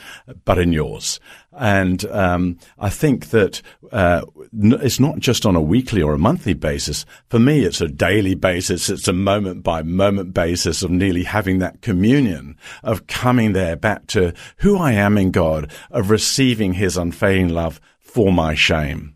but 0.45 0.59
in 0.59 0.73
yours. 0.73 1.21
And 1.57 2.05
um, 2.07 2.59
I 2.79 2.91
think 2.91 3.31
that 3.31 3.63
uh, 3.93 4.23
it's 4.53 5.01
not 5.01 5.19
just 5.19 5.47
on 5.47 5.57
a 5.57 5.61
weekly 5.61 6.03
or 6.03 6.15
a 6.15 6.19
monthly 6.19 6.55
basis. 6.55 7.07
For 7.29 7.39
me, 7.39 7.65
it's 7.65 7.81
a 7.81 7.89
daily 7.89 8.35
basis. 8.35 8.91
It's 8.91 9.09
a 9.09 9.13
moment 9.13 9.63
by 9.63 9.83
moment 9.83 10.35
basis 10.35 10.83
of 10.83 10.91
nearly 10.91 11.25
having 11.25 11.59
that 11.61 11.81
communion, 11.81 12.57
of 12.83 13.07
coming 13.07 13.53
there 13.53 13.77
back 13.77 14.07
to 14.09 14.33
who 14.59 14.79
I 14.79 14.93
am 14.93 15.17
in 15.17 15.31
God, 15.31 15.73
of 15.91 16.11
receiving 16.11 16.75
His 16.75 16.97
unfailing 16.97 17.51
love 17.51 17.81
for 18.01 18.33
my 18.33 18.55
shame. 18.55 19.15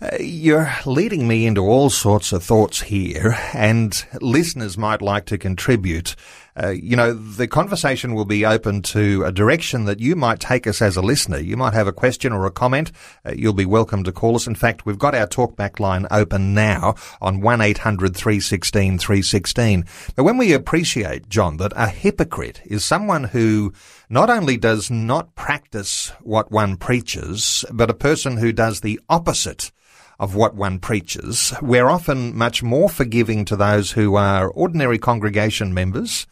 Uh, 0.00 0.16
you're 0.20 0.70
leading 0.84 1.26
me 1.26 1.46
into 1.46 1.62
all 1.62 1.90
sorts 1.90 2.32
of 2.32 2.42
thoughts 2.42 2.82
here, 2.82 3.36
and 3.54 4.04
listeners 4.20 4.76
might 4.76 5.00
like 5.02 5.24
to 5.26 5.38
contribute. 5.38 6.14
Uh, 6.60 6.70
you 6.70 6.96
know, 6.96 7.12
the 7.12 7.46
conversation 7.46 8.14
will 8.14 8.24
be 8.24 8.44
open 8.44 8.82
to 8.82 9.24
a 9.24 9.32
direction 9.32 9.84
that 9.84 10.00
you 10.00 10.16
might 10.16 10.40
take 10.40 10.66
us 10.66 10.80
as 10.80 10.96
a 10.96 11.02
listener. 11.02 11.38
You 11.38 11.56
might 11.56 11.74
have 11.74 11.86
a 11.86 11.92
question 11.92 12.32
or 12.32 12.46
a 12.46 12.50
comment. 12.50 12.92
Uh, 13.24 13.32
you'll 13.36 13.52
be 13.52 13.66
welcome 13.66 14.04
to 14.04 14.12
call 14.12 14.36
us. 14.36 14.46
In 14.46 14.54
fact, 14.54 14.86
we've 14.86 14.98
got 14.98 15.14
our 15.14 15.26
talkback 15.26 15.80
line 15.80 16.06
open 16.10 16.54
now 16.54 16.94
on 17.20 17.40
1-800-316-316. 17.40 19.00
316. 19.00 19.84
But 20.14 20.24
when 20.24 20.36
we 20.36 20.52
appreciate, 20.52 21.28
John, 21.28 21.56
that 21.58 21.72
a 21.76 21.88
hypocrite 21.88 22.60
is 22.64 22.84
someone 22.84 23.24
who 23.24 23.72
not 24.08 24.30
only 24.30 24.56
does 24.56 24.90
not 24.90 25.34
practice 25.34 26.12
what 26.20 26.50
one 26.50 26.76
preaches, 26.76 27.64
but 27.72 27.90
a 27.90 27.94
person 27.94 28.36
who 28.38 28.52
does 28.52 28.80
the 28.80 29.00
opposite 29.08 29.72
of 30.18 30.34
what 30.34 30.54
one 30.54 30.78
preaches. 30.78 31.52
We're 31.60 31.88
often 31.88 32.34
much 32.36 32.62
more 32.62 32.88
forgiving 32.88 33.44
to 33.46 33.56
those 33.56 33.92
who 33.92 34.16
are 34.16 34.48
ordinary 34.48 34.98
congregation 34.98 35.74
members 35.74 36.26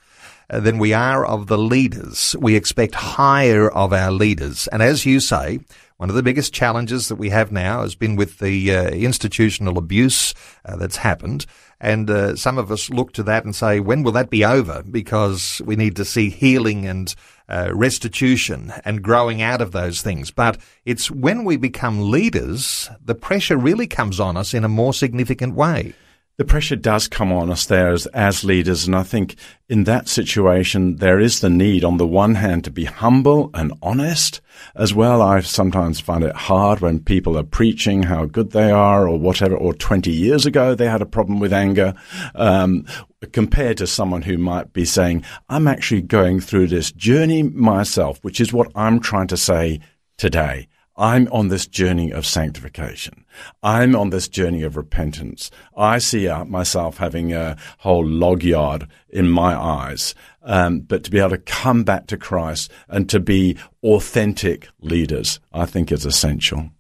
than 0.51 0.79
we 0.79 0.93
are 0.93 1.25
of 1.25 1.47
the 1.47 1.59
leaders. 1.59 2.37
We 2.39 2.55
expect 2.57 2.95
higher 2.95 3.71
of 3.71 3.93
our 3.93 4.11
leaders. 4.11 4.69
And 4.69 4.83
as 4.83 5.07
you 5.07 5.21
say, 5.21 5.61
one 5.97 6.09
of 6.09 6.17
the 6.17 6.23
biggest 6.23 6.53
challenges 6.53 7.09
that 7.09 7.17
we 7.17 7.31
have 7.31 7.53
now 7.53 7.83
has 7.83 7.95
been 7.95 8.17
with 8.17 8.39
the 8.39 8.75
uh, 8.75 8.89
institutional 8.89 9.79
abuse 9.79 10.35
uh, 10.65 10.77
that's 10.77 10.97
happened. 10.97 11.47
And 11.81 12.11
uh, 12.11 12.37
some 12.37 12.59
of 12.59 12.73
us 12.73 12.91
look 12.91 13.13
to 13.13 13.23
that 13.25 13.45
and 13.45 13.55
say, 13.55 13.79
when 13.79 14.03
will 14.03 14.13
that 14.13 14.29
be 14.29 14.45
over? 14.45 14.83
Because 14.83 15.63
we 15.65 15.77
need 15.77 15.97
to 15.97 16.05
see 16.05 16.31
healing 16.31 16.87
and 16.87 17.15
uh, 17.49 17.71
restitution 17.73 18.73
and 18.85 19.03
growing 19.03 19.41
out 19.41 19.61
of 19.61 19.73
those 19.73 20.03
things. 20.03 20.31
But 20.31 20.59
it's 20.85 21.11
when 21.11 21.45
we 21.45 21.57
become 21.57 22.11
leaders, 22.11 22.91
the 23.05 23.15
pressure 23.15 23.57
really 23.57 23.87
comes 23.87 24.19
on 24.19 24.37
us 24.37 24.53
in 24.53 24.65
a 24.65 24.69
more 24.69 24.95
significant 24.95 25.55
way 25.55 25.95
the 26.37 26.45
pressure 26.45 26.77
does 26.77 27.07
come 27.07 27.33
on 27.33 27.51
us 27.51 27.67
there 27.67 27.93
as, 27.93 28.07
as 28.07 28.45
leaders. 28.45 28.87
And 28.87 28.97
I 28.97 29.05
think 29.05 29.37
in 29.69 29.85
that 29.85 30.09
situation, 30.09 30.97
there 30.97 31.21
is 31.21 31.41
the 31.41 31.51
need 31.51 31.85
on 31.85 31.97
the 31.97 32.07
one 32.07 32.35
hand 32.35 32.65
to 32.65 32.71
be 32.73 32.87
humble 32.87 33.51
and 33.55 33.73
honest 33.83 34.41
as 34.75 34.93
well. 34.93 35.23
I 35.23 35.41
sometimes 35.41 36.01
find 36.01 36.25
it 36.25 36.35
hard 36.35 36.81
when 36.81 36.99
people 36.99 37.39
are 37.39 37.45
preaching 37.45 38.03
how 38.03 38.25
good 38.25 38.51
they 38.51 38.73
are 38.73 39.09
or 39.09 39.19
whatever, 39.19 39.57
or 39.57 39.75
20 39.75 40.11
years 40.11 40.45
ago 40.45 40.75
they 40.75 40.89
had 40.89 41.03
a 41.03 41.07
problem 41.07 41.39
with 41.39 41.53
anger. 41.53 41.95
Um, 42.35 42.85
compared 43.33 43.79
to 43.79 43.87
someone 43.87 44.23
who 44.23 44.37
might 44.37 44.73
be 44.73 44.85
saying, 44.85 45.25
I'm 45.49 45.67
actually 45.67 46.03
going 46.03 46.41
through 46.41 46.67
this 46.67 46.93
journey 46.93 47.43
myself, 47.43 48.19
which 48.23 48.41
is 48.41 48.53
what 48.53 48.71
I'm 48.75 49.01
trying 49.01 49.29
to 49.29 49.37
say 49.37 49.81
today. 50.19 50.69
I'm 50.97 51.29
on 51.33 51.49
this 51.49 51.67
journey 51.67 52.13
of 52.13 52.25
sanctification. 52.25 53.25
I'm 53.63 53.97
on 53.97 54.11
this 54.11 54.29
journey 54.29 54.63
of 54.63 54.77
repentance. 54.77 55.51
I 55.77 55.99
see 55.99 56.29
myself 56.47 56.99
having 56.99 57.33
a 57.33 57.57
whole 57.79 58.07
log 58.07 58.45
yard 58.45 58.87
in 59.09 59.29
my 59.29 59.57
eyes. 59.57 60.15
Um, 60.43 60.81
but 60.81 61.03
to 61.05 61.11
be 61.11 61.19
able 61.19 61.31
to 61.31 61.39
come 61.39 61.83
back 61.83 62.07
to 62.09 62.17
Christ 62.17 62.71
and 62.89 63.09
to 63.11 63.19
be 63.19 63.57
authentic 63.83 64.69
leaders, 64.81 65.41
I 65.53 65.67
think 65.67 65.91
is 65.91 66.07
essential. 66.07 66.71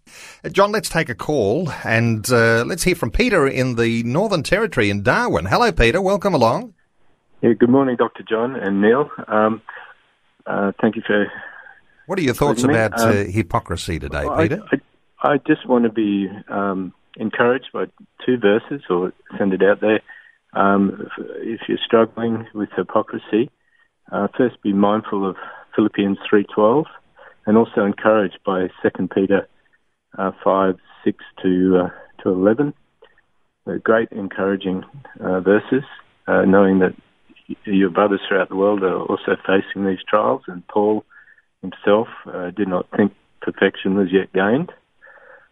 Uh, 0.44 0.48
John, 0.48 0.70
let's 0.70 0.88
take 0.88 1.08
a 1.08 1.14
call 1.14 1.70
and 1.82 2.30
uh, 2.30 2.64
let's 2.64 2.84
hear 2.84 2.94
from 2.94 3.10
Peter 3.10 3.48
in 3.48 3.74
the 3.74 4.04
Northern 4.04 4.44
Territory 4.44 4.90
in 4.90 5.02
Darwin. 5.02 5.46
Hello, 5.46 5.72
Peter. 5.72 6.00
Welcome 6.00 6.34
along. 6.34 6.74
Yeah, 7.42 7.54
good 7.54 7.68
morning, 7.70 7.96
Dr. 7.96 8.22
John 8.22 8.54
and 8.54 8.80
Neil. 8.80 9.10
Um, 9.26 9.60
uh, 10.46 10.72
thank 10.80 10.94
you 10.94 11.02
for 11.04 11.26
what 12.06 12.18
are 12.18 12.22
your 12.22 12.34
thoughts 12.34 12.62
about 12.62 12.98
uh, 13.00 13.08
um, 13.08 13.30
hypocrisy 13.30 13.98
today, 13.98 14.26
Peter? 14.36 14.62
I, 14.72 15.32
I, 15.32 15.38
just 15.38 15.66
want 15.68 15.84
to 15.84 15.92
be 15.92 16.28
um, 16.48 16.92
encouraged 17.16 17.70
by 17.72 17.86
two 18.24 18.36
verses, 18.38 18.82
or 18.90 19.12
send 19.38 19.52
it 19.52 19.62
out 19.62 19.80
there. 19.80 20.00
Um, 20.52 21.08
if 21.38 21.60
you're 21.68 21.78
struggling 21.84 22.46
with 22.54 22.68
hypocrisy, 22.76 23.50
uh, 24.12 24.28
first 24.36 24.62
be 24.62 24.72
mindful 24.72 25.28
of 25.28 25.36
Philippians 25.74 26.18
3:12, 26.30 26.84
and 27.46 27.56
also 27.56 27.84
encouraged 27.84 28.38
by 28.44 28.68
2 28.82 29.08
Peter 29.08 29.48
uh, 30.18 30.32
5, 30.42 30.76
6 31.04 31.24
to 31.42 31.84
uh, 31.84 32.22
to 32.22 32.30
11. 32.30 32.74
They're 33.66 33.78
great, 33.78 34.10
encouraging 34.12 34.84
uh, 35.20 35.40
verses, 35.40 35.84
uh, 36.26 36.42
knowing 36.42 36.80
that 36.80 36.94
your 37.64 37.90
brothers 37.90 38.20
throughout 38.28 38.48
the 38.48 38.56
world 38.56 38.82
are 38.82 39.00
also 39.00 39.36
facing 39.46 39.86
these 39.86 40.02
trials, 40.08 40.42
and 40.46 40.66
Paul 40.68 41.04
himself 41.64 42.08
uh, 42.26 42.50
did 42.50 42.68
not 42.68 42.86
think 42.96 43.12
perfection 43.40 43.96
was 43.96 44.08
yet 44.12 44.32
gained. 44.32 44.70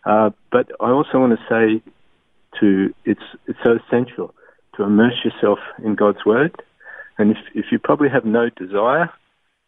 Uh, 0.04 0.31
but 0.50 0.71
I 0.81 0.90
also 0.90 1.19
want 1.19 1.38
to 1.38 1.45
say 1.49 1.83
to 2.61 2.95
it's 3.04 3.23
it's 3.47 3.59
so 3.62 3.78
essential 3.83 4.35
to 4.76 4.83
immerse 4.83 5.25
yourself 5.25 5.59
in 5.85 5.95
God's 5.95 6.25
word. 6.26 6.54
And 7.19 7.31
if 7.31 7.38
if 7.54 7.66
you 7.71 7.78
probably 7.78 8.09
have 8.09 8.25
no 8.25 8.49
desire 8.50 9.11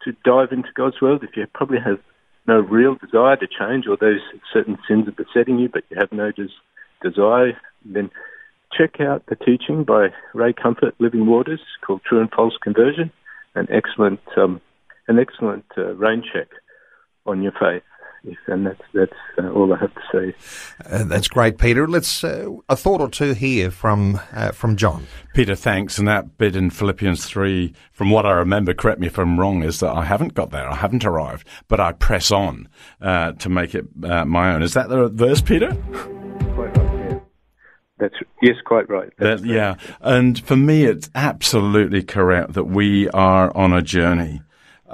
to 0.04 0.12
dive 0.24 0.52
into 0.52 0.68
God's 0.74 1.00
word, 1.00 1.22
if 1.22 1.36
you 1.36 1.46
probably 1.54 1.78
have 1.84 1.98
no 2.46 2.60
real 2.60 2.94
desire 2.96 3.36
to 3.36 3.46
change, 3.46 3.86
or 3.86 3.96
those 3.96 4.20
certain 4.52 4.76
sins 4.86 5.08
are 5.08 5.12
besetting 5.12 5.58
you, 5.58 5.68
but 5.68 5.84
you 5.88 5.96
have 5.98 6.12
no 6.12 6.30
des- 6.30 6.60
desire, 7.02 7.56
then 7.86 8.10
check 8.76 9.00
out 9.00 9.24
the 9.26 9.36
teaching 9.36 9.84
by 9.84 10.08
Ray 10.34 10.52
Comfort, 10.52 10.94
Living 10.98 11.26
Waters, 11.26 11.60
called 11.86 12.02
True 12.06 12.20
and 12.20 12.30
False 12.30 12.54
Conversion, 12.62 13.10
an 13.54 13.66
excellent 13.70 14.20
um, 14.36 14.60
an 15.08 15.18
excellent 15.18 15.64
uh, 15.76 15.94
rain 15.94 16.22
check 16.32 16.48
on 17.26 17.42
your 17.42 17.52
faith. 17.52 17.82
and 18.46 18.66
that's 18.66 18.80
that's 18.92 19.12
uh, 19.38 19.50
all 19.50 19.72
I 19.72 19.78
have 19.78 19.94
to 19.94 20.00
say. 20.12 20.34
Uh, 20.90 21.04
that's 21.04 21.28
great, 21.28 21.58
Peter. 21.58 21.86
Let's 21.86 22.24
uh, 22.24 22.48
a 22.68 22.76
thought 22.76 23.00
or 23.00 23.08
two 23.08 23.32
here 23.32 23.70
from 23.70 24.20
uh, 24.32 24.52
from 24.52 24.76
John. 24.76 25.06
Peter, 25.34 25.54
thanks. 25.54 25.98
And 25.98 26.08
that 26.08 26.38
bit 26.38 26.56
in 26.56 26.70
Philippians 26.70 27.26
three, 27.26 27.74
from 27.92 28.10
what 28.10 28.26
I 28.26 28.32
remember, 28.32 28.74
correct 28.74 29.00
me 29.00 29.06
if 29.06 29.18
I'm 29.18 29.38
wrong, 29.38 29.62
is 29.62 29.80
that 29.80 29.94
I 29.94 30.04
haven't 30.04 30.34
got 30.34 30.50
there, 30.50 30.68
I 30.68 30.76
haven't 30.76 31.04
arrived, 31.04 31.46
but 31.68 31.80
I 31.80 31.92
press 31.92 32.30
on 32.30 32.68
uh, 33.00 33.32
to 33.32 33.48
make 33.48 33.74
it 33.74 33.86
uh, 34.02 34.24
my 34.24 34.54
own. 34.54 34.62
Is 34.62 34.74
that 34.74 34.88
the 34.88 35.08
verse, 35.08 35.40
Peter? 35.40 35.74
Quite 36.54 36.76
right. 36.76 37.10
Yeah. 37.10 37.18
That's 37.98 38.14
yes, 38.42 38.56
quite 38.64 38.88
right. 38.88 39.12
That, 39.18 39.44
yeah, 39.44 39.76
and 40.00 40.38
for 40.40 40.56
me, 40.56 40.84
it's 40.84 41.10
absolutely 41.14 42.02
correct 42.02 42.54
that 42.54 42.64
we 42.64 43.08
are 43.10 43.56
on 43.56 43.72
a 43.72 43.82
journey 43.82 44.42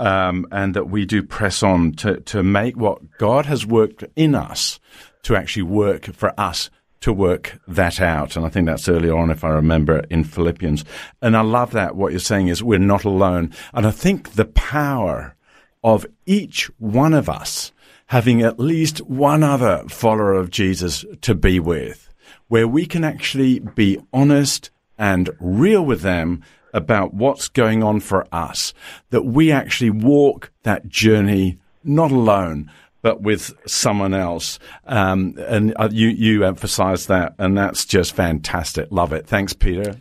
um, 0.00 0.46
and 0.50 0.74
that 0.74 0.88
we 0.88 1.04
do 1.04 1.22
press 1.22 1.62
on 1.62 1.92
to, 1.92 2.20
to 2.20 2.42
make 2.42 2.76
what 2.76 3.18
God 3.18 3.44
has 3.46 3.66
worked 3.66 4.02
in 4.16 4.34
us 4.34 4.80
to 5.22 5.36
actually 5.36 5.64
work 5.64 6.06
for 6.06 6.32
us 6.40 6.70
to 7.00 7.12
work 7.12 7.60
that 7.68 8.00
out. 8.00 8.36
And 8.36 8.44
I 8.44 8.48
think 8.48 8.66
that's 8.66 8.88
earlier 8.88 9.16
on, 9.16 9.30
if 9.30 9.44
I 9.44 9.50
remember, 9.50 10.02
in 10.10 10.24
Philippians. 10.24 10.84
And 11.20 11.36
I 11.36 11.42
love 11.42 11.72
that. 11.72 11.96
What 11.96 12.12
you're 12.12 12.20
saying 12.20 12.48
is 12.48 12.62
we're 12.62 12.78
not 12.78 13.04
alone. 13.04 13.52
And 13.74 13.86
I 13.86 13.90
think 13.90 14.32
the 14.32 14.46
power 14.46 15.36
of 15.84 16.06
each 16.26 16.70
one 16.78 17.14
of 17.14 17.28
us 17.28 17.72
having 18.06 18.42
at 18.42 18.58
least 18.58 18.98
one 19.02 19.42
other 19.42 19.84
follower 19.88 20.34
of 20.34 20.50
Jesus 20.50 21.04
to 21.20 21.34
be 21.34 21.60
with, 21.60 22.08
where 22.48 22.66
we 22.66 22.84
can 22.84 23.04
actually 23.04 23.60
be 23.60 23.98
honest 24.12 24.70
and 24.98 25.30
real 25.38 25.84
with 25.84 26.00
them 26.00 26.42
about 26.72 27.14
what's 27.14 27.48
going 27.48 27.82
on 27.82 28.00
for 28.00 28.26
us, 28.32 28.72
that 29.10 29.24
we 29.24 29.50
actually 29.50 29.90
walk 29.90 30.50
that 30.62 30.88
journey 30.88 31.58
not 31.84 32.10
alone, 32.10 32.70
but 33.02 33.22
with 33.22 33.52
someone 33.66 34.14
else. 34.14 34.58
Um, 34.86 35.34
and 35.46 35.74
uh, 35.76 35.88
you, 35.90 36.08
you 36.08 36.44
emphasize 36.44 37.06
that, 37.06 37.34
and 37.38 37.56
that's 37.56 37.84
just 37.84 38.14
fantastic. 38.14 38.88
Love 38.90 39.12
it. 39.12 39.26
Thanks, 39.26 39.52
Peter. 39.52 39.96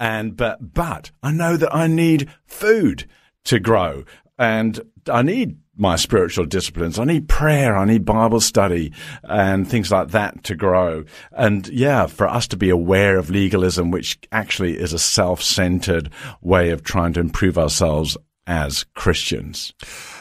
and 0.00 0.36
but 0.36 0.74
but 0.74 1.10
I 1.22 1.32
know 1.32 1.56
that 1.56 1.74
I 1.74 1.86
need 1.86 2.30
food 2.46 3.06
to 3.44 3.58
grow, 3.58 4.04
and 4.38 4.80
I 5.08 5.22
need 5.22 5.58
my 5.76 5.96
spiritual 5.96 6.46
disciplines. 6.46 6.98
I 6.98 7.04
need 7.04 7.28
prayer. 7.28 7.76
I 7.76 7.84
need 7.84 8.04
Bible 8.04 8.40
study 8.40 8.92
and 9.24 9.68
things 9.68 9.90
like 9.90 10.08
that 10.08 10.44
to 10.44 10.54
grow. 10.54 11.04
And 11.32 11.66
yeah, 11.68 12.06
for 12.06 12.28
us 12.28 12.46
to 12.48 12.56
be 12.56 12.70
aware 12.70 13.18
of 13.18 13.30
legalism, 13.30 13.90
which 13.90 14.18
actually 14.30 14.78
is 14.78 14.92
a 14.92 14.98
self-centered 14.98 16.10
way 16.40 16.70
of 16.70 16.84
trying 16.84 17.12
to 17.14 17.20
improve 17.20 17.58
ourselves 17.58 18.16
as 18.46 18.84
Christians. 18.94 19.72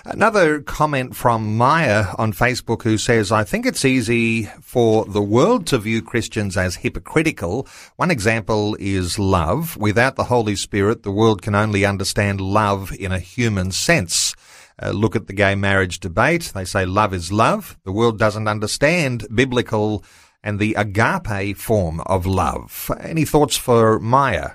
Another 0.06 0.62
comment 0.62 1.16
from 1.16 1.58
Maya 1.58 2.08
on 2.18 2.34
Facebook 2.34 2.84
who 2.84 2.98
says, 2.98 3.32
I 3.32 3.44
think 3.44 3.66
it's 3.66 3.86
easy 3.86 4.44
for 4.62 5.06
the 5.06 5.22
world 5.22 5.68
to 5.68 5.78
view 5.78 6.02
Christians 6.02 6.58
as 6.58 6.76
hypocritical. 6.76 7.68
One 7.98 8.12
example 8.12 8.76
is 8.80 9.20
love. 9.20 9.78
Without 9.78 10.16
the 10.16 10.26
Holy 10.26 10.56
Spirit, 10.56 11.04
the 11.04 11.12
world 11.12 11.42
can 11.42 11.56
only 11.56 11.86
understand 11.86 12.40
love 12.42 12.92
in 12.94 13.12
a 13.12 13.20
human 13.20 13.72
sense. 13.72 14.36
Uh, 14.82 14.92
look 14.92 15.16
at 15.16 15.28
the 15.28 15.34
gay 15.34 15.56
marriage 15.56 16.00
debate. 16.00 16.52
They 16.54 16.66
say 16.66 16.86
love 16.86 17.14
is 17.14 17.32
love. 17.32 17.78
The 17.84 17.92
world 17.92 18.18
doesn't 18.18 18.48
understand 18.48 19.28
biblical 19.34 20.04
and 20.44 20.60
the 20.60 20.74
agape 20.74 21.58
form 21.58 22.02
of 22.02 22.26
love. 22.26 22.92
Any 23.00 23.26
thoughts 23.26 23.56
for 23.56 24.00
Maya? 24.00 24.52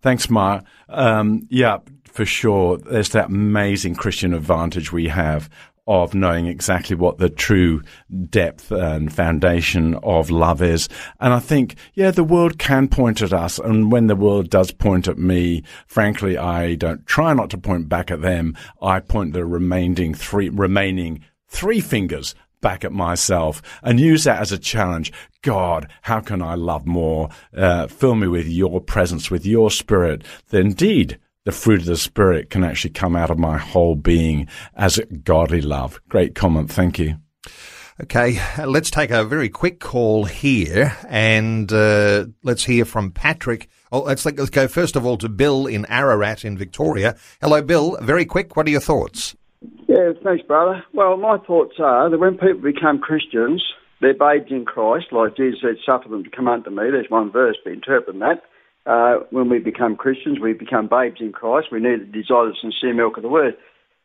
Thanks, 0.00 0.30
Maya. 0.30 0.62
Um, 0.88 1.46
yeah, 1.50 1.78
for 2.18 2.26
sure. 2.26 2.78
There's 2.78 3.10
that 3.10 3.26
amazing 3.28 3.94
Christian 3.94 4.34
advantage 4.34 4.90
we 4.90 5.06
have 5.06 5.48
of 5.86 6.16
knowing 6.16 6.46
exactly 6.46 6.96
what 6.96 7.18
the 7.18 7.28
true 7.28 7.80
depth 8.28 8.72
and 8.72 9.12
foundation 9.12 9.94
of 10.02 10.28
love 10.28 10.60
is. 10.60 10.88
And 11.20 11.32
I 11.32 11.38
think, 11.38 11.76
yeah, 11.94 12.10
the 12.10 12.24
world 12.24 12.58
can 12.58 12.88
point 12.88 13.22
at 13.22 13.32
us. 13.32 13.60
And 13.60 13.92
when 13.92 14.08
the 14.08 14.16
world 14.16 14.50
does 14.50 14.72
point 14.72 15.06
at 15.06 15.16
me, 15.16 15.62
frankly, 15.86 16.36
I 16.36 16.74
don't 16.74 17.06
try 17.06 17.34
not 17.34 17.50
to 17.50 17.56
point 17.56 17.88
back 17.88 18.10
at 18.10 18.20
them. 18.20 18.56
I 18.82 18.98
point 18.98 19.32
the 19.32 19.44
remaining 19.46 20.12
three, 20.12 20.48
remaining 20.48 21.24
three 21.46 21.80
fingers 21.80 22.34
back 22.60 22.84
at 22.84 22.90
myself 22.90 23.62
and 23.84 24.00
use 24.00 24.24
that 24.24 24.40
as 24.40 24.50
a 24.50 24.58
challenge. 24.58 25.12
God, 25.42 25.86
how 26.02 26.18
can 26.18 26.42
I 26.42 26.56
love 26.56 26.84
more? 26.84 27.28
Uh, 27.56 27.86
fill 27.86 28.16
me 28.16 28.26
with 28.26 28.48
your 28.48 28.80
presence, 28.80 29.30
with 29.30 29.46
your 29.46 29.70
spirit. 29.70 30.24
That 30.48 30.58
indeed, 30.58 31.20
the 31.48 31.52
fruit 31.52 31.80
of 31.80 31.86
the 31.86 31.96
Spirit 31.96 32.50
can 32.50 32.62
actually 32.62 32.90
come 32.90 33.16
out 33.16 33.30
of 33.30 33.38
my 33.38 33.56
whole 33.56 33.94
being 33.94 34.46
as 34.74 35.00
godly 35.24 35.62
love. 35.62 35.98
Great 36.06 36.34
comment. 36.34 36.70
Thank 36.70 36.98
you. 36.98 37.14
Okay, 38.02 38.38
let's 38.66 38.90
take 38.90 39.10
a 39.10 39.24
very 39.24 39.48
quick 39.48 39.80
call 39.80 40.26
here 40.26 40.94
and 41.08 41.72
uh, 41.72 42.26
let's 42.42 42.64
hear 42.64 42.84
from 42.84 43.12
Patrick. 43.12 43.70
Oh, 43.90 44.00
let's, 44.00 44.26
let's 44.26 44.50
go 44.50 44.68
first 44.68 44.94
of 44.94 45.06
all 45.06 45.16
to 45.16 45.30
Bill 45.30 45.66
in 45.66 45.86
Ararat 45.86 46.44
in 46.44 46.58
Victoria. 46.58 47.16
Hello, 47.40 47.62
Bill. 47.62 47.96
Very 48.02 48.26
quick. 48.26 48.54
What 48.54 48.66
are 48.66 48.70
your 48.70 48.82
thoughts? 48.82 49.34
Yeah, 49.88 50.10
thanks, 50.22 50.46
brother. 50.46 50.84
Well, 50.92 51.16
my 51.16 51.38
thoughts 51.38 51.76
are 51.78 52.10
that 52.10 52.18
when 52.18 52.34
people 52.34 52.60
become 52.60 52.98
Christians, 52.98 53.64
they're 54.02 54.12
babes 54.12 54.50
in 54.50 54.66
Christ, 54.66 55.06
like 55.12 55.34
Jesus 55.34 55.60
said, 55.62 55.76
suffer 55.86 56.10
them 56.10 56.24
to 56.24 56.30
come 56.30 56.46
unto 56.46 56.68
me. 56.68 56.90
There's 56.92 57.08
one 57.08 57.32
verse, 57.32 57.56
but 57.64 57.72
interpret 57.72 58.18
that. 58.18 58.42
Uh, 58.88 59.20
when 59.30 59.50
we 59.50 59.58
become 59.58 59.96
Christians, 59.96 60.38
we 60.40 60.54
become 60.54 60.88
babes 60.88 61.20
in 61.20 61.30
Christ. 61.30 61.68
We 61.70 61.78
need 61.78 61.98
to 61.98 62.06
desire 62.06 62.48
the 62.48 62.56
sincere 62.58 62.94
milk 62.94 63.18
of 63.18 63.22
the 63.22 63.28
word. 63.28 63.54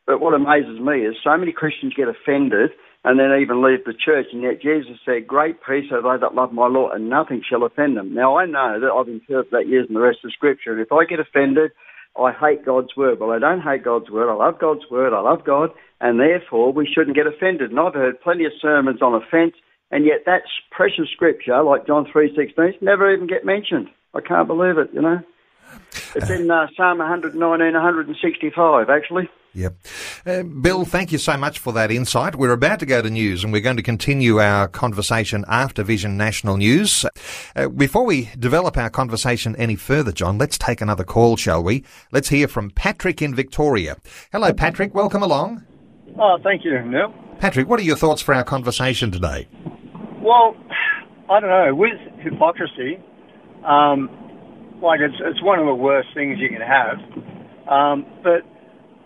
But 0.05 0.19
what 0.19 0.33
amazes 0.33 0.81
me 0.81 1.07
is 1.07 1.15
so 1.23 1.37
many 1.37 1.53
Christians 1.53 1.93
get 1.95 2.09
offended 2.09 2.71
and 3.05 3.17
then 3.17 3.31
even 3.39 3.63
leave 3.63 3.83
the 3.85 3.93
church, 3.93 4.27
and 4.31 4.43
yet 4.43 4.61
Jesus 4.61 4.99
said, 5.05 5.27
Great 5.27 5.59
peace 5.63 5.91
are 5.91 6.01
they 6.01 6.19
that 6.19 6.35
love 6.35 6.51
my 6.51 6.67
Lord, 6.67 6.95
and 6.95 7.09
nothing 7.09 7.41
shall 7.47 7.63
offend 7.63 7.95
them. 7.95 8.13
Now, 8.13 8.37
I 8.37 8.45
know 8.45 8.79
that 8.79 8.91
I've 8.91 9.07
interpreted 9.07 9.51
that 9.51 9.67
years 9.67 9.87
in 9.87 9.95
the 9.95 10.01
rest 10.01 10.19
of 10.23 10.31
Scripture, 10.31 10.71
and 10.71 10.81
if 10.81 10.91
I 10.91 11.03
get 11.03 11.19
offended, 11.19 11.71
I 12.19 12.31
hate 12.31 12.65
God's 12.65 12.95
word. 12.95 13.19
Well, 13.19 13.31
I 13.31 13.39
don't 13.39 13.61
hate 13.61 13.83
God's 13.83 14.09
word. 14.09 14.31
I 14.31 14.35
love 14.35 14.59
God's 14.59 14.87
word. 14.89 15.11
I 15.11 15.19
love 15.19 15.43
God, 15.45 15.71
and 15.99 16.19
therefore 16.19 16.71
we 16.71 16.87
shouldn't 16.87 17.15
get 17.15 17.27
offended. 17.27 17.71
And 17.71 17.79
I've 17.79 17.93
heard 17.93 18.21
plenty 18.21 18.45
of 18.45 18.51
sermons 18.61 19.01
on 19.01 19.15
offence, 19.15 19.55
and 19.91 20.05
yet 20.05 20.23
that 20.25 20.43
precious 20.71 21.11
Scripture, 21.11 21.61
like 21.63 21.87
John 21.87 22.05
3.16, 22.05 22.81
never 22.81 23.11
even 23.13 23.27
get 23.27 23.45
mentioned. 23.45 23.87
I 24.13 24.21
can't 24.21 24.47
believe 24.47 24.77
it, 24.77 24.89
you 24.93 25.01
know. 25.01 25.21
It's 26.15 26.29
in 26.29 26.51
uh, 26.51 26.67
Psalm 26.77 26.99
119, 26.99 27.73
165, 27.73 28.89
actually. 28.89 29.29
Yep. 29.55 29.75
Uh, 30.25 30.43
Bill, 30.43 30.83
thank 30.83 31.11
you 31.11 31.19
so 31.19 31.37
much 31.37 31.59
for 31.59 31.73
that 31.73 31.91
insight. 31.91 32.35
We're 32.35 32.51
about 32.51 32.79
to 32.79 32.85
go 32.87 33.01
to 33.01 33.09
news 33.09 33.43
and 33.43 33.53
we're 33.53 33.61
going 33.61 33.77
to 33.77 33.83
continue 33.83 34.39
our 34.39 34.67
conversation 34.67 35.45
after 35.47 35.83
Vision 35.83 36.17
National 36.17 36.57
News. 36.57 37.05
Uh, 37.55 37.69
before 37.69 38.03
we 38.03 38.29
develop 38.37 38.77
our 38.77 38.89
conversation 38.89 39.55
any 39.57 39.75
further, 39.75 40.11
John, 40.11 40.39
let's 40.39 40.57
take 40.57 40.81
another 40.81 41.03
call, 41.03 41.37
shall 41.37 41.63
we? 41.63 41.83
Let's 42.11 42.29
hear 42.29 42.47
from 42.47 42.71
Patrick 42.71 43.21
in 43.21 43.35
Victoria. 43.35 43.97
Hello, 44.31 44.53
Patrick. 44.53 44.95
Welcome 44.95 45.21
along. 45.21 45.63
Oh, 46.19 46.37
thank 46.43 46.65
you, 46.65 46.81
Neil. 46.83 47.13
Patrick, 47.39 47.67
what 47.67 47.79
are 47.79 47.83
your 47.83 47.95
thoughts 47.95 48.21
for 48.21 48.33
our 48.33 48.43
conversation 48.43 49.11
today? 49.11 49.47
Well, 50.21 50.55
I 51.29 51.39
don't 51.39 51.49
know. 51.49 51.75
With 51.75 51.99
hypocrisy, 52.19 52.99
um, 53.65 54.09
like 54.81 54.99
it's 54.99 55.15
it's 55.19 55.41
one 55.41 55.59
of 55.59 55.65
the 55.65 55.75
worst 55.75 56.09
things 56.13 56.37
you 56.39 56.49
can 56.49 56.61
have. 56.61 56.97
Um, 57.67 58.05
but 58.23 58.43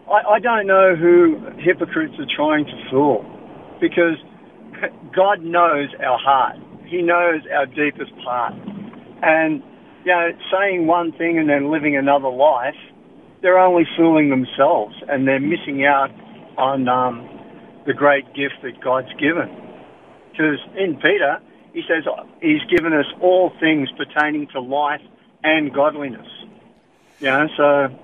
I, 0.09 0.35
I 0.35 0.39
don't 0.39 0.67
know 0.67 0.95
who 0.95 1.37
hypocrites 1.59 2.13
are 2.19 2.35
trying 2.35 2.65
to 2.65 2.89
fool, 2.89 3.25
because 3.79 4.17
God 5.15 5.41
knows 5.41 5.89
our 6.03 6.17
heart. 6.17 6.57
He 6.85 7.01
knows 7.01 7.41
our 7.53 7.65
deepest 7.65 8.11
part, 8.23 8.53
and 9.21 9.61
you 10.05 10.13
know, 10.13 10.29
saying 10.51 10.87
one 10.87 11.11
thing 11.11 11.37
and 11.37 11.49
then 11.49 11.69
living 11.69 11.97
another 11.97 12.29
life, 12.29 12.79
they're 13.41 13.59
only 13.59 13.83
fooling 13.97 14.29
themselves, 14.29 14.95
and 15.09 15.27
they're 15.27 15.39
missing 15.39 15.85
out 15.85 16.09
on 16.57 16.87
um, 16.87 17.27
the 17.85 17.93
great 17.93 18.25
gift 18.33 18.55
that 18.63 18.81
God's 18.83 19.11
given. 19.19 19.49
Because 20.31 20.59
in 20.77 20.95
Peter, 20.95 21.39
he 21.77 21.83
says 21.87 22.05
he's 22.41 22.63
given 22.75 22.91
us 22.91 23.05
all 23.21 23.51
things 23.59 23.89
pertaining 23.95 24.47
to 24.47 24.59
life 24.59 25.01
and 25.43 25.71
godliness. 25.71 26.27
Know, 27.21 27.47
so. 27.55 27.99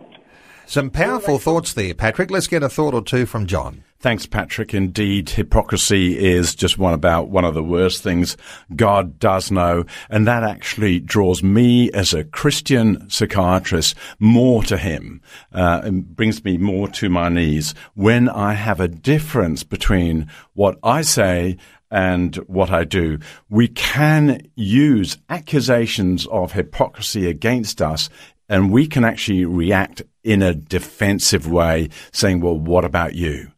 Some 0.68 0.92
powerful 0.92 1.40
thoughts 1.40 1.74
there, 1.74 1.96
Patrick. 1.96 2.30
Let's 2.30 2.46
get 2.46 2.62
a 2.62 2.70
thought 2.70 2.94
or 2.94 3.02
two 3.02 3.26
from 3.26 3.48
John. 3.48 3.84
Thanks, 4.04 4.26
Patrick. 4.26 4.74
Indeed, 4.74 5.30
hypocrisy 5.30 6.20
is 6.20 6.56
just 6.56 6.78
one 6.78 6.94
about 6.94 7.30
one 7.30 7.46
of 7.46 7.54
the 7.54 7.64
worst 7.64 8.04
things 8.04 8.36
God 8.76 9.18
does 9.18 9.50
know. 9.50 9.86
And 10.10 10.28
that 10.28 10.44
actually 10.44 11.00
draws 11.00 11.42
me 11.42 11.90
as 11.92 12.14
a 12.14 12.26
Christian 12.26 13.10
psychiatrist 13.10 13.96
more 14.20 14.62
to 14.64 14.76
him, 14.76 15.22
uh, 15.54 15.84
and 15.86 16.06
brings 16.18 16.44
me 16.44 16.58
more 16.58 16.90
to 16.90 17.10
my 17.10 17.30
knees 17.30 17.74
when 17.94 18.28
I 18.28 18.56
have 18.56 18.82
a 18.82 18.90
difference 18.90 19.64
between 19.64 20.28
what 20.54 20.78
I 20.84 21.02
say 21.04 21.56
and 21.90 22.36
what 22.48 22.72
I 22.72 22.84
do. 22.84 23.20
We 23.50 23.70
can 23.70 24.46
use 24.56 25.18
accusations 25.30 26.28
of 26.28 26.52
hypocrisy 26.52 27.30
against 27.30 27.82
us 27.82 28.10
and 28.50 28.70
we 28.70 28.86
can 28.86 29.06
actually 29.06 29.46
react 29.46 30.02
in 30.26 30.42
a 30.42 30.54
defensive 30.54 31.50
way 31.50 31.88
saying, 32.12 32.42
well, 32.42 32.60
what 32.60 32.84
about 32.84 33.16
you? 33.16 33.53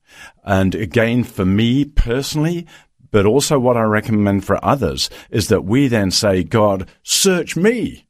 And 0.46 0.76
again, 0.76 1.24
for 1.24 1.44
me 1.44 1.86
personally, 1.86 2.68
but 3.12 3.26
also 3.26 3.60
what 3.60 3.78
I 3.78 3.84
recommend 3.84 4.46
for 4.46 4.64
others 4.64 5.10
is 5.30 5.48
that 5.48 5.66
we 5.66 5.88
then 5.88 6.12
say, 6.12 6.44
God, 6.44 6.90
search 7.04 7.56
me 7.56 8.06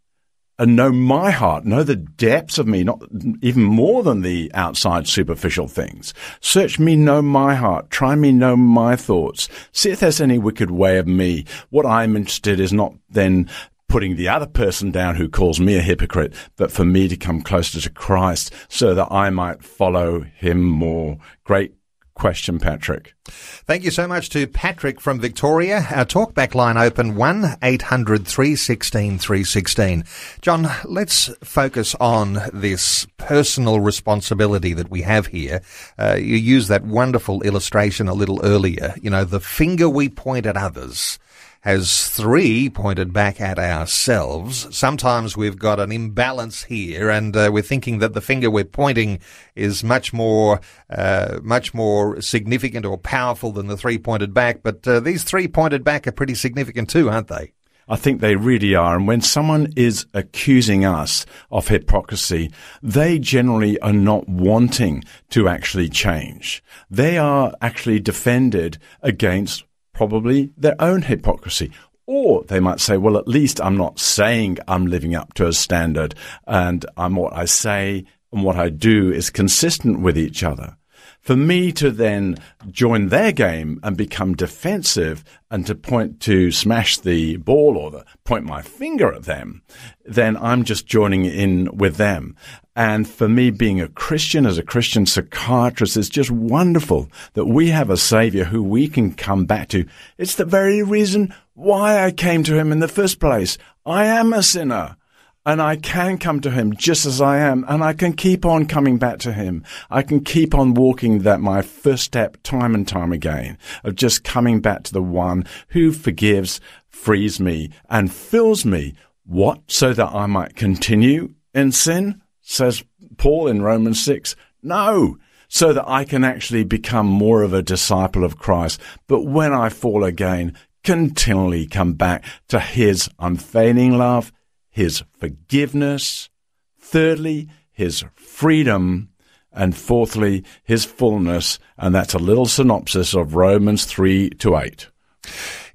and 0.58 0.76
know 0.76 0.92
my 0.92 1.32
heart, 1.32 1.66
know 1.66 1.84
the 1.84 1.96
depths 1.96 2.58
of 2.58 2.68
me, 2.68 2.84
not 2.84 3.02
even 3.42 3.64
more 3.64 4.04
than 4.04 4.22
the 4.22 4.50
outside 4.54 5.08
superficial 5.08 5.68
things. 5.68 6.14
Search 6.40 6.80
me, 6.80 6.96
know 6.96 7.22
my 7.22 7.56
heart, 7.56 7.90
try 7.90 8.16
me, 8.16 8.32
know 8.32 8.56
my 8.56 8.96
thoughts. 8.96 9.50
See 9.72 9.92
if 9.92 10.00
there's 10.00 10.22
any 10.22 10.38
wicked 10.38 10.72
way 10.72 10.98
of 10.98 11.08
me. 11.08 11.46
What 11.70 11.86
I'm 11.86 12.16
interested 12.16 12.60
is 12.60 12.72
not 12.72 12.94
then 13.10 13.50
putting 13.88 14.16
the 14.16 14.30
other 14.30 14.48
person 14.48 14.92
down 14.92 15.16
who 15.16 15.30
calls 15.30 15.60
me 15.60 15.78
a 15.78 15.82
hypocrite, 15.82 16.34
but 16.56 16.72
for 16.72 16.86
me 16.86 17.08
to 17.08 17.18
come 17.18 17.42
closer 17.42 17.80
to 17.82 17.90
Christ 17.90 18.54
so 18.70 18.96
that 18.96 19.12
I 19.12 19.30
might 19.30 19.64
follow 19.64 20.22
him 20.22 20.64
more. 20.64 21.18
Great 21.44 21.74
question, 22.16 22.60
Patrick. 22.60 23.14
Thank 23.26 23.84
you 23.84 23.92
so 23.92 24.08
much 24.08 24.30
to 24.30 24.48
Patrick 24.48 25.00
from 25.00 25.20
Victoria. 25.20 25.86
Our 25.92 26.06
talkback 26.06 26.56
line 26.56 26.78
open 26.78 27.16
1 27.16 27.58
800 27.62 28.26
316 28.26 29.20
316. 29.20 30.04
John, 30.42 30.68
let's 30.86 31.30
focus 31.44 31.94
on 32.00 32.40
this 32.54 33.06
personal 33.18 33.80
responsibility 33.80 34.74
that 34.74 34.90
we 34.90 35.02
have 35.02 35.28
here. 35.28 35.62
Uh, 36.00 36.16
you 36.16 36.38
used 36.38 36.70
that 36.70 36.86
wonderful 36.86 37.42
illustration 37.44 38.08
a 38.08 38.14
little 38.14 38.44
earlier. 38.44 38.96
You 39.02 39.10
know, 39.10 39.26
the 39.26 39.40
finger 39.40 39.90
we 39.90 40.10
point 40.10 40.46
at 40.46 40.58
others 40.58 41.20
has 41.66 42.08
three 42.10 42.70
pointed 42.70 43.12
back 43.12 43.42
at 43.42 43.58
ourselves. 43.58 44.68
Sometimes 44.70 45.36
we've 45.36 45.58
got 45.58 45.80
an 45.80 45.92
imbalance 45.92 46.62
here, 46.62 47.10
and 47.10 47.36
uh, 47.36 47.50
we're 47.52 47.64
thinking 47.64 47.98
that 47.98 48.14
the 48.14 48.22
finger 48.22 48.52
we're 48.52 48.64
pointing 48.64 49.18
is 49.56 49.84
much 49.84 50.14
more, 50.14 50.62
uh, 50.92 51.40
much 51.42 51.74
more 51.74 52.22
significant 52.22 52.86
or 52.86 53.00
powerful 53.00 53.52
than 53.52 53.66
the 53.66 53.76
three 53.76 53.98
pointed 53.98 54.32
back. 54.32 54.62
But 54.62 54.88
uh, 54.88 55.00
these 55.00 55.24
three 55.24 55.48
pointed 55.48 55.84
back 55.84 56.06
are 56.06 56.12
pretty 56.12 56.36
significant 56.36 56.88
too, 56.88 57.10
aren't 57.10 57.30
they? 57.30 57.54
I 57.88 57.96
think 57.96 58.22
they 58.22 58.36
really 58.36 58.76
are. 58.76 58.96
And 58.96 59.08
when 59.08 59.22
someone 59.22 59.74
is 59.76 60.06
accusing 60.14 60.86
us 60.86 61.26
of 61.50 61.68
hypocrisy, 61.68 62.52
they 62.84 63.18
generally 63.18 63.80
are 63.80 63.94
not 63.94 64.30
wanting 64.30 65.04
to 65.32 65.48
actually 65.48 65.90
change. 65.90 66.64
They 66.92 67.18
are 67.18 67.54
actually 67.60 68.02
defended 68.02 68.78
against 69.02 69.64
probably 69.96 70.52
their 70.58 70.76
own 70.80 71.02
hypocrisy. 71.02 71.72
Or 72.06 72.44
they 72.44 72.60
might 72.60 72.80
say, 72.80 72.98
well, 72.98 73.18
at 73.18 73.28
least 73.28 73.60
I'm 73.60 73.78
not 73.78 74.00
saying 74.00 74.60
I'm 74.68 74.86
living 74.86 75.16
up 75.16 75.34
to 75.36 75.48
a 75.48 75.54
standard 75.54 76.14
and 76.46 76.86
I'm 76.96 77.16
what 77.16 77.34
I 77.34 77.46
say 77.46 78.06
and 78.32 78.44
what 78.44 78.58
I 78.58 78.70
do 78.70 79.12
is 79.12 79.32
consistent 79.32 80.02
with 80.02 80.18
each 80.18 80.44
other. 80.44 80.78
For 81.26 81.36
me 81.36 81.72
to 81.72 81.90
then 81.90 82.38
join 82.70 83.08
their 83.08 83.32
game 83.32 83.80
and 83.82 83.98
become 83.98 84.36
defensive 84.36 85.24
and 85.50 85.66
to 85.66 85.74
point 85.74 86.20
to 86.22 86.52
smash 86.52 87.00
the 87.00 87.38
ball 87.38 87.78
or 87.78 87.90
the, 87.90 88.06
point 88.26 88.46
my 88.46 88.62
finger 88.62 89.12
at 89.12 89.24
them, 89.24 89.64
then 90.06 90.38
I'm 90.38 90.64
just 90.64 90.86
joining 90.86 91.26
in 91.26 91.76
with 91.76 91.96
them. 91.96 92.36
And 92.76 93.10
for 93.10 93.28
me, 93.28 93.50
being 93.50 93.82
a 93.82 93.88
Christian 93.88 94.46
as 94.46 94.60
a 94.60 94.64
Christian 94.64 95.08
psychiatrist 95.08 95.98
is 95.98 96.10
just 96.10 96.30
wonderful 96.30 97.10
that 97.34 97.46
we 97.46 97.70
have 97.70 97.90
a 97.90 97.98
savior 97.98 98.44
who 98.44 98.62
we 98.62 98.88
can 98.88 99.12
come 99.12 99.46
back 99.46 99.70
to. 99.70 99.88
It's 100.20 100.36
the 100.36 100.46
very 100.46 100.84
reason 100.84 101.34
why 101.56 102.06
I 102.06 102.12
came 102.12 102.44
to 102.44 102.56
him 102.56 102.72
in 102.72 102.82
the 102.82 102.88
first 102.88 103.20
place. 103.20 103.58
I 103.84 104.06
am 104.06 104.32
a 104.32 104.44
sinner 104.44 104.96
and 105.46 105.62
I 105.62 105.76
can 105.76 106.18
come 106.18 106.40
to 106.42 106.52
him 106.52 106.76
just 106.76 107.06
as 107.06 107.22
I 107.22 107.38
am 107.38 107.64
and 107.68 107.84
I 107.84 107.94
can 107.94 108.14
keep 108.14 108.46
on 108.46 108.66
coming 108.66 108.98
back 108.98 109.20
to 109.20 109.34
him. 109.34 109.64
I 109.90 110.02
can 110.02 110.24
keep 110.24 110.56
on 110.56 110.74
walking 110.74 111.20
that 111.20 111.40
my 111.40 111.62
first 111.62 112.04
step 112.04 112.38
time 112.44 112.74
and 112.74 112.88
time 112.88 113.12
again 113.12 113.58
of 113.84 113.96
just 113.96 114.24
coming 114.24 114.60
back 114.60 114.84
to 114.84 114.94
the 114.94 115.04
one 115.04 115.46
who 115.70 115.92
forgives, 115.92 116.60
frees 116.90 117.40
me 117.40 117.70
and 117.90 118.12
fills 118.12 118.66
me. 118.66 118.96
What? 119.26 119.62
So 119.68 119.94
that 119.94 120.14
I 120.14 120.26
might 120.26 120.56
continue 120.56 121.34
in 121.54 121.72
sin? 121.72 122.22
says 122.42 122.84
Paul 123.18 123.48
in 123.48 123.62
Romans 123.62 124.04
6. 124.04 124.36
No, 124.62 125.18
so 125.48 125.74
that 125.74 125.88
I 125.88 126.06
can 126.06 126.24
actually 126.24 126.64
become 126.64 127.08
more 127.08 127.44
of 127.44 127.54
a 127.54 127.64
disciple 127.64 128.24
of 128.24 128.38
Christ. 128.38 128.80
But 129.08 129.24
when 129.24 129.54
I 129.54 129.70
fall 129.70 130.04
again, 130.04 130.56
continually 130.84 131.66
come 131.66 131.94
back 131.94 132.24
to 132.50 132.60
his 132.60 133.10
unfailing 133.20 133.98
love, 133.98 134.32
his 134.76 135.04
forgiveness. 135.18 136.30
Thirdly, 136.78 137.48
his 137.72 138.04
freedom. 138.14 139.10
And 139.54 139.74
fourthly, 139.74 140.44
his 140.66 140.84
fullness. 140.84 141.60
And 141.78 141.96
that's 141.96 142.14
a 142.14 142.20
little 142.20 142.46
synopsis 142.46 143.16
of 143.16 143.36
Romans 143.36 143.86
3 143.86 144.32
to 144.32 144.58
8. 144.58 144.90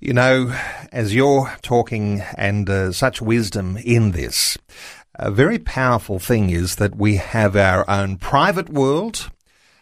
You 0.01 0.13
know, 0.13 0.55
as 0.93 1.15
you're 1.15 1.51
talking 1.63 2.21
and 2.37 2.69
uh, 2.69 2.93
such 2.93 3.23
wisdom 3.23 3.79
in 3.79 4.11
this, 4.11 4.59
a 5.15 5.31
very 5.31 5.59
powerful 5.59 6.19
thing 6.19 6.51
is 6.51 6.77
that 6.77 6.95
we 6.95 7.17
have 7.17 7.57
our 7.57 7.89
own 7.89 8.19
private 8.19 8.69
world 8.69 9.31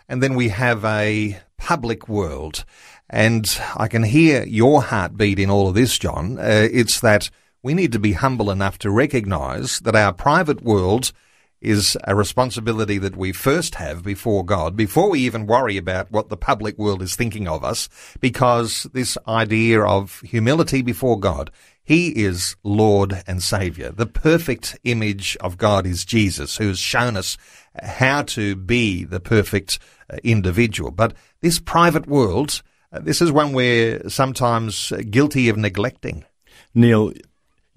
and 0.09 0.23
then 0.23 0.37
we 0.37 0.51
have 0.51 0.85
a 0.85 1.41
public 1.57 2.09
world. 2.09 2.65
And 3.11 3.61
I 3.77 3.89
can 3.89 4.05
hear 4.05 4.45
your 4.45 4.81
heartbeat 4.81 5.41
in 5.41 5.51
all 5.51 5.69
of 5.69 5.75
this, 5.75 5.99
John. 5.99 6.39
Uh, 6.39 6.69
it's 6.71 7.01
that 7.01 7.31
we 7.63 7.75
need 7.75 7.93
to 7.93 7.99
be 7.99 8.13
humble 8.13 8.51
enough 8.51 8.79
to 8.79 8.91
recognize 8.91 9.81
that 9.81 9.97
our 9.97 10.13
private 10.13 10.63
world 10.63 11.13
is 11.61 11.97
a 12.05 12.15
responsibility 12.15 12.99
that 12.99 13.17
we 13.17 13.33
first 13.33 13.75
have 13.75 14.05
before 14.05 14.45
God, 14.45 14.77
before 14.77 15.11
we 15.11 15.21
even 15.21 15.47
worry 15.47 15.77
about 15.77 16.11
what 16.13 16.29
the 16.29 16.37
public 16.37 16.79
world 16.79 17.03
is 17.03 17.17
thinking 17.17 17.49
of 17.49 17.65
us, 17.65 17.89
because 18.21 18.85
this 18.93 19.19
idea 19.27 19.83
of 19.83 20.21
humility 20.21 20.83
before 20.83 21.19
God 21.19 21.51
he 21.89 22.09
is 22.09 22.55
Lord 22.63 23.23
and 23.27 23.43
Savior. 23.43 23.91
The 23.91 24.05
perfect 24.05 24.79
image 24.85 25.39
of 25.41 25.57
God 25.57 25.87
is 25.87 26.05
Jesus, 26.05 26.59
who 26.59 26.69
has 26.69 26.79
shown 26.79 27.17
us 27.17 27.39
how 27.83 28.25
to 28.25 28.55
be 28.57 29.05
the 29.05 29.21
perfect 29.21 29.79
uh, 30.11 30.19
individual. 30.23 30.91
But 30.91 31.15
this 31.41 31.59
private 31.59 32.07
world, 32.07 32.63
uh, 32.93 32.99
this 33.01 33.23
is 33.23 33.33
one 33.33 33.55
we're 33.55 34.07
sometimes 34.11 34.93
guilty 35.09 35.49
of 35.49 35.57
neglecting. 35.57 36.27
Neil, 36.75 37.15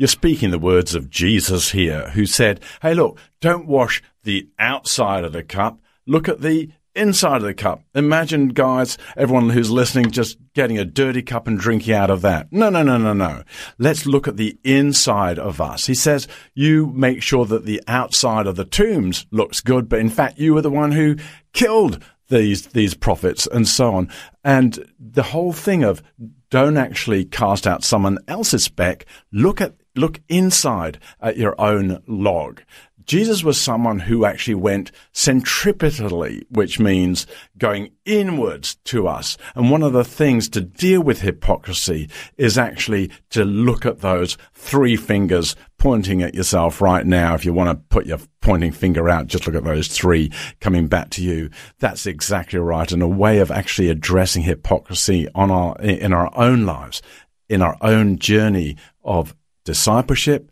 you're 0.01 0.07
speaking 0.07 0.49
the 0.49 0.57
words 0.57 0.95
of 0.95 1.11
Jesus 1.11 1.69
here, 1.69 2.09
who 2.15 2.25
said, 2.25 2.59
Hey, 2.81 2.95
look, 2.95 3.19
don't 3.39 3.67
wash 3.67 4.01
the 4.23 4.49
outside 4.57 5.23
of 5.23 5.31
the 5.31 5.43
cup. 5.43 5.79
Look 6.07 6.27
at 6.27 6.41
the 6.41 6.71
inside 6.95 7.35
of 7.35 7.43
the 7.43 7.53
cup. 7.53 7.83
Imagine, 7.93 8.47
guys, 8.47 8.97
everyone 9.15 9.51
who's 9.51 9.69
listening, 9.69 10.09
just 10.09 10.39
getting 10.55 10.79
a 10.79 10.85
dirty 10.85 11.21
cup 11.21 11.45
and 11.45 11.59
drinking 11.59 11.93
out 11.93 12.09
of 12.09 12.23
that. 12.23 12.51
No, 12.51 12.71
no, 12.71 12.81
no, 12.81 12.97
no, 12.97 13.13
no. 13.13 13.43
Let's 13.77 14.07
look 14.07 14.27
at 14.27 14.37
the 14.37 14.57
inside 14.63 15.37
of 15.37 15.61
us. 15.61 15.85
He 15.85 15.93
says, 15.93 16.27
you 16.55 16.87
make 16.87 17.21
sure 17.21 17.45
that 17.45 17.65
the 17.65 17.79
outside 17.87 18.47
of 18.47 18.55
the 18.55 18.65
tombs 18.65 19.27
looks 19.29 19.61
good, 19.61 19.87
but 19.87 19.99
in 19.99 20.09
fact, 20.09 20.39
you 20.39 20.55
were 20.55 20.63
the 20.63 20.71
one 20.71 20.93
who 20.93 21.15
killed 21.53 22.03
these, 22.27 22.65
these 22.69 22.95
prophets 22.95 23.47
and 23.51 23.67
so 23.67 23.93
on. 23.93 24.09
And 24.43 24.83
the 24.99 25.21
whole 25.21 25.53
thing 25.53 25.83
of 25.83 26.01
don't 26.49 26.77
actually 26.77 27.23
cast 27.23 27.67
out 27.67 27.83
someone 27.83 28.17
else's 28.27 28.63
speck. 28.63 29.05
Look 29.31 29.61
at, 29.61 29.75
look 29.95 30.21
inside 30.29 30.99
at 31.19 31.37
your 31.37 31.59
own 31.59 32.01
log. 32.07 32.61
Jesus 33.05 33.43
was 33.43 33.59
someone 33.59 33.99
who 33.99 34.25
actually 34.25 34.55
went 34.55 34.91
centripetally, 35.13 36.43
which 36.49 36.79
means 36.79 37.27
going 37.57 37.91
inwards 38.05 38.75
to 38.85 39.07
us. 39.07 39.37
And 39.55 39.71
one 39.71 39.83
of 39.83 39.93
the 39.93 40.03
things 40.03 40.47
to 40.49 40.61
deal 40.61 41.01
with 41.01 41.21
hypocrisy 41.21 42.09
is 42.37 42.57
actually 42.57 43.11
to 43.31 43.43
look 43.43 43.85
at 43.85 43.99
those 43.99 44.37
three 44.53 44.95
fingers 44.95 45.55
pointing 45.77 46.21
at 46.21 46.35
yourself 46.35 46.79
right 46.79 47.05
now. 47.05 47.33
If 47.33 47.43
you 47.43 47.53
want 47.53 47.69
to 47.69 47.83
put 47.89 48.05
your 48.05 48.19
pointing 48.39 48.71
finger 48.71 49.09
out, 49.09 49.27
just 49.27 49.47
look 49.47 49.55
at 49.55 49.63
those 49.63 49.87
three 49.87 50.31
coming 50.59 50.87
back 50.87 51.09
to 51.11 51.23
you. 51.23 51.49
That's 51.79 52.05
exactly 52.05 52.59
right. 52.59 52.91
And 52.91 53.01
a 53.01 53.07
way 53.07 53.39
of 53.39 53.51
actually 53.51 53.89
addressing 53.89 54.43
hypocrisy 54.43 55.27
on 55.33 55.49
our, 55.49 55.75
in 55.81 56.13
our 56.13 56.31
own 56.37 56.65
lives, 56.65 57.01
in 57.49 57.61
our 57.61 57.77
own 57.81 58.19
journey 58.19 58.77
of 59.03 59.35
discipleship, 59.63 60.51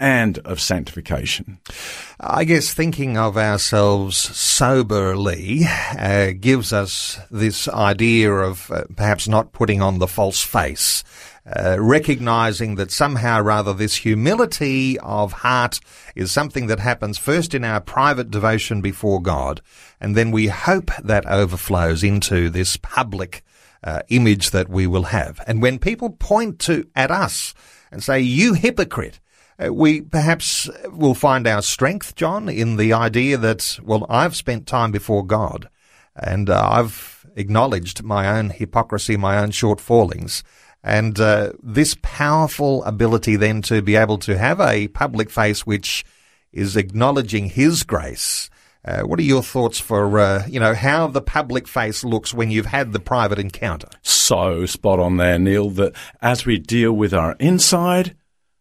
and 0.00 0.38
of 0.38 0.60
sanctification. 0.60 1.58
I 2.18 2.44
guess 2.44 2.74
thinking 2.74 3.16
of 3.16 3.36
ourselves 3.36 4.16
soberly 4.16 5.62
uh, 5.98 6.32
gives 6.38 6.72
us 6.72 7.18
this 7.30 7.68
idea 7.68 8.32
of 8.32 8.70
uh, 8.70 8.84
perhaps 8.96 9.28
not 9.28 9.52
putting 9.52 9.80
on 9.80 9.98
the 9.98 10.08
false 10.08 10.42
face. 10.42 11.04
Uh, 11.46 11.76
recognizing 11.78 12.76
that 12.76 12.90
somehow 12.90 13.38
rather 13.38 13.74
this 13.74 13.96
humility 13.96 14.98
of 15.00 15.32
heart 15.32 15.78
is 16.14 16.32
something 16.32 16.68
that 16.68 16.80
happens 16.80 17.18
first 17.18 17.54
in 17.54 17.62
our 17.62 17.82
private 17.82 18.30
devotion 18.30 18.80
before 18.80 19.20
God, 19.20 19.60
and 20.00 20.16
then 20.16 20.30
we 20.30 20.46
hope 20.46 20.90
that 21.02 21.26
overflows 21.26 22.02
into 22.02 22.48
this 22.48 22.78
public 22.78 23.44
uh, 23.82 24.00
image 24.08 24.52
that 24.52 24.70
we 24.70 24.86
will 24.86 25.02
have. 25.04 25.38
And 25.46 25.60
when 25.60 25.78
people 25.78 26.08
point 26.08 26.58
to 26.60 26.88
at 26.96 27.10
us 27.10 27.52
and 27.94 28.02
say, 28.02 28.20
"You 28.20 28.52
hypocrite," 28.52 29.20
Uh, 29.56 29.72
we 29.72 30.00
perhaps 30.00 30.68
will 30.90 31.14
find 31.14 31.46
our 31.46 31.62
strength, 31.62 32.16
John, 32.16 32.48
in 32.48 32.76
the 32.76 32.92
idea 32.92 33.36
that, 33.38 33.78
well, 33.84 34.04
I've 34.08 34.34
spent 34.34 34.66
time 34.66 34.90
before 34.90 35.24
God 35.24 35.68
and 36.16 36.50
uh, 36.50 36.68
I've 36.70 37.26
acknowledged 37.36 38.02
my 38.02 38.38
own 38.38 38.50
hypocrisy, 38.50 39.16
my 39.16 39.38
own 39.38 39.50
shortfallings. 39.50 40.42
And 40.82 41.18
uh, 41.18 41.52
this 41.62 41.96
powerful 42.02 42.84
ability 42.84 43.36
then 43.36 43.62
to 43.62 43.80
be 43.80 43.96
able 43.96 44.18
to 44.18 44.36
have 44.36 44.60
a 44.60 44.88
public 44.88 45.30
face 45.30 45.64
which 45.66 46.04
is 46.52 46.76
acknowledging 46.76 47.46
His 47.46 47.82
grace. 47.84 48.50
Uh, 48.84 49.02
what 49.02 49.18
are 49.18 49.22
your 49.22 49.42
thoughts 49.42 49.80
for, 49.80 50.18
uh, 50.18 50.46
you 50.46 50.60
know, 50.60 50.74
how 50.74 51.06
the 51.06 51.22
public 51.22 51.66
face 51.66 52.04
looks 52.04 52.34
when 52.34 52.50
you've 52.50 52.66
had 52.66 52.92
the 52.92 53.00
private 53.00 53.38
encounter? 53.38 53.88
So 54.02 54.66
spot 54.66 55.00
on 55.00 55.16
there, 55.16 55.38
Neil, 55.38 55.70
that 55.70 55.94
as 56.20 56.44
we 56.44 56.58
deal 56.58 56.92
with 56.92 57.14
our 57.14 57.34
inside, 57.40 58.14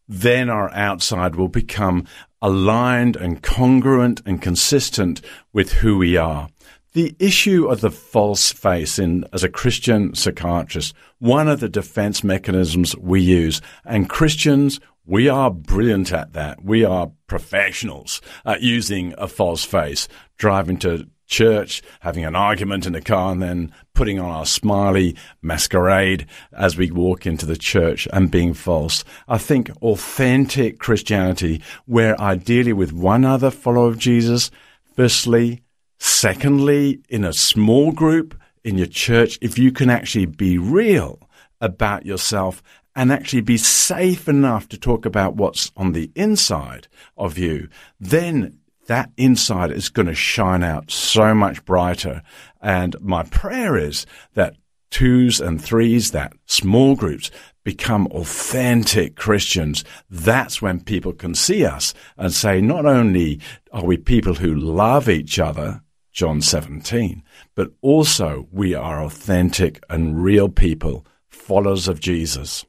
then 0.07 0.49
our 0.49 0.71
outside 0.73 1.35
will 1.35 1.49
become 1.49 2.05
aligned 2.41 3.15
and 3.15 3.41
congruent 3.41 4.21
and 4.25 4.41
consistent 4.41 5.21
with 5.51 5.73
who 5.73 5.97
we 5.97 6.15
are. 6.15 6.49
The 6.93 7.15
issue 7.17 7.67
of 7.67 7.81
the 7.81 7.89
false 7.89 8.51
face 8.51 8.99
in, 8.99 9.25
as 9.33 9.43
a 9.43 9.49
Christian 9.49 10.13
psychiatrist, 10.13 10.93
one 11.17 11.47
of 11.47 11.59
the 11.59 11.69
defense 11.69 12.23
mechanisms 12.23 12.95
we 12.97 13.19
use, 13.19 13.61
and 13.83 14.09
Christians, 14.09 14.79
we 15.05 15.27
are 15.27 15.51
brilliant 15.51 16.13
at 16.13 16.33
that. 16.33 16.63
We 16.63 16.85
are 16.85 17.11
professionals 17.27 18.21
at 18.45 18.61
using 18.61 19.13
a 19.17 19.27
false 19.27 19.63
face, 19.63 20.07
driving 20.37 20.77
to 20.77 21.07
church, 21.27 21.81
having 22.01 22.25
an 22.25 22.35
argument 22.35 22.85
in 22.85 22.93
the 22.93 23.01
car, 23.01 23.31
and 23.31 23.41
then 23.41 23.73
putting 23.93 24.19
on 24.19 24.29
our 24.29 24.45
smiley 24.45 25.15
masquerade 25.41 26.27
as 26.51 26.77
we 26.77 26.91
walk 26.91 27.25
into 27.25 27.45
the 27.45 27.57
church 27.57 28.07
and 28.13 28.31
being 28.31 28.53
false. 28.53 29.03
I 29.27 29.37
think 29.37 29.71
authentic 29.81 30.79
Christianity, 30.79 31.61
where 31.85 32.19
ideally 32.21 32.73
with 32.73 32.93
one 32.93 33.25
other 33.25 33.51
follower 33.51 33.87
of 33.87 33.97
Jesus, 33.97 34.51
firstly, 34.95 35.63
secondly, 35.97 37.01
in 37.09 37.23
a 37.23 37.33
small 37.33 37.91
group 37.91 38.39
in 38.63 38.77
your 38.77 38.87
church, 38.87 39.37
if 39.41 39.57
you 39.57 39.71
can 39.71 39.89
actually 39.89 40.27
be 40.27 40.57
real 40.57 41.19
about 41.59 42.05
yourself 42.05 42.61
and 42.95 43.11
actually 43.11 43.41
be 43.41 43.57
safe 43.57 44.27
enough 44.27 44.67
to 44.69 44.77
talk 44.77 45.05
about 45.05 45.35
what's 45.35 45.71
on 45.75 45.93
the 45.93 46.11
inside 46.15 46.87
of 47.17 47.37
you, 47.37 47.67
then 47.99 48.59
that 48.87 49.11
inside 49.17 49.71
is 49.71 49.89
going 49.89 50.07
to 50.07 50.15
shine 50.15 50.63
out 50.63 50.91
so 50.91 51.33
much 51.33 51.63
brighter. 51.65 52.21
And 52.61 52.95
my 52.99 53.23
prayer 53.23 53.77
is 53.77 54.05
that 54.33 54.55
twos 54.91 55.39
and 55.41 55.61
threes, 55.61 56.11
that 56.11 56.33
small 56.45 56.95
groups 56.95 57.31
become 57.63 58.07
authentic 58.07 59.15
Christians. 59.15 59.83
That's 60.09 60.61
when 60.61 60.81
people 60.81 61.13
can 61.13 61.33
see 61.33 61.65
us 61.65 61.93
and 62.17 62.31
say, 62.31 62.61
not 62.61 62.85
only 62.85 63.39
are 63.71 63.85
we 63.85 63.97
people 63.97 64.35
who 64.35 64.53
love 64.53 65.09
each 65.09 65.39
other, 65.39 65.81
John 66.11 66.41
17, 66.41 67.23
but 67.55 67.71
also 67.81 68.47
we 68.51 68.75
are 68.75 69.03
authentic 69.03 69.83
and 69.89 70.21
real 70.23 70.49
people, 70.49 71.05
followers 71.27 71.87
of 71.87 71.99
Jesus. 71.99 72.65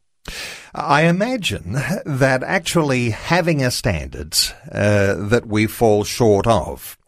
I 0.75 1.03
imagine 1.03 1.73
that 2.05 2.43
actually 2.43 3.11
having 3.11 3.63
a 3.63 3.71
standard 3.71 4.37
uh, 4.73 5.15
that 5.15 5.47
we 5.47 5.67
fall 5.67 6.05
short 6.05 6.47
of, 6.47 6.99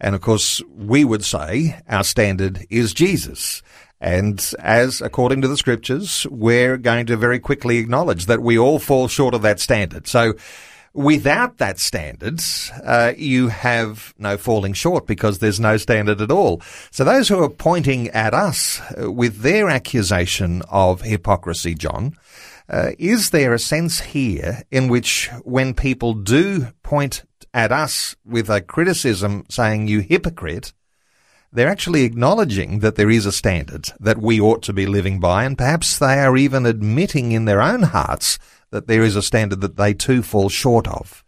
and 0.00 0.14
of 0.14 0.20
course 0.20 0.62
we 0.76 1.04
would 1.04 1.24
say 1.24 1.80
our 1.88 2.04
standard 2.04 2.66
is 2.70 2.94
Jesus. 2.94 3.62
And 3.98 4.44
as 4.58 5.00
according 5.00 5.40
to 5.40 5.48
the 5.48 5.56
scriptures, 5.56 6.26
we're 6.30 6.76
going 6.76 7.06
to 7.06 7.16
very 7.16 7.38
quickly 7.38 7.78
acknowledge 7.78 8.26
that 8.26 8.42
we 8.42 8.58
all 8.58 8.78
fall 8.78 9.08
short 9.08 9.34
of 9.34 9.42
that 9.42 9.58
standard. 9.58 10.06
So 10.06 10.34
without 10.92 11.58
that 11.58 11.78
standard, 11.78 12.40
uh, 12.84 13.12
you 13.16 13.48
have 13.48 14.14
no 14.18 14.36
falling 14.36 14.72
short 14.72 15.06
because 15.06 15.38
there's 15.38 15.60
no 15.60 15.76
standard 15.76 16.20
at 16.20 16.30
all. 16.30 16.60
So 16.90 17.04
those 17.04 17.28
who 17.28 17.42
are 17.42 17.50
pointing 17.50 18.08
at 18.08 18.34
us 18.34 18.80
uh, 19.00 19.10
with 19.10 19.40
their 19.40 19.68
accusation 19.68 20.62
of 20.68 21.02
hypocrisy, 21.02 21.74
John, 21.74 22.16
uh, 22.68 22.90
is 22.98 23.30
there 23.30 23.54
a 23.54 23.58
sense 23.58 24.00
here 24.00 24.62
in 24.70 24.88
which 24.88 25.30
when 25.44 25.74
people 25.74 26.14
do 26.14 26.68
point 26.82 27.24
at 27.54 27.72
us 27.72 28.16
with 28.24 28.50
a 28.50 28.60
criticism 28.60 29.44
saying 29.48 29.88
you 29.88 30.00
hypocrite, 30.00 30.72
they're 31.52 31.68
actually 31.68 32.02
acknowledging 32.02 32.80
that 32.80 32.96
there 32.96 33.10
is 33.10 33.24
a 33.24 33.32
standard 33.32 33.88
that 34.00 34.18
we 34.18 34.40
ought 34.40 34.62
to 34.64 34.72
be 34.72 34.84
living 34.84 35.20
by, 35.20 35.44
and 35.44 35.56
perhaps 35.56 35.98
they 35.98 36.18
are 36.18 36.36
even 36.36 36.66
admitting 36.66 37.32
in 37.32 37.44
their 37.44 37.62
own 37.62 37.82
hearts 37.82 38.38
that 38.70 38.88
there 38.88 39.02
is 39.02 39.16
a 39.16 39.22
standard 39.22 39.60
that 39.60 39.76
they 39.76 39.94
too 39.94 40.22
fall 40.22 40.48
short 40.48 40.86
of. 40.88 41.24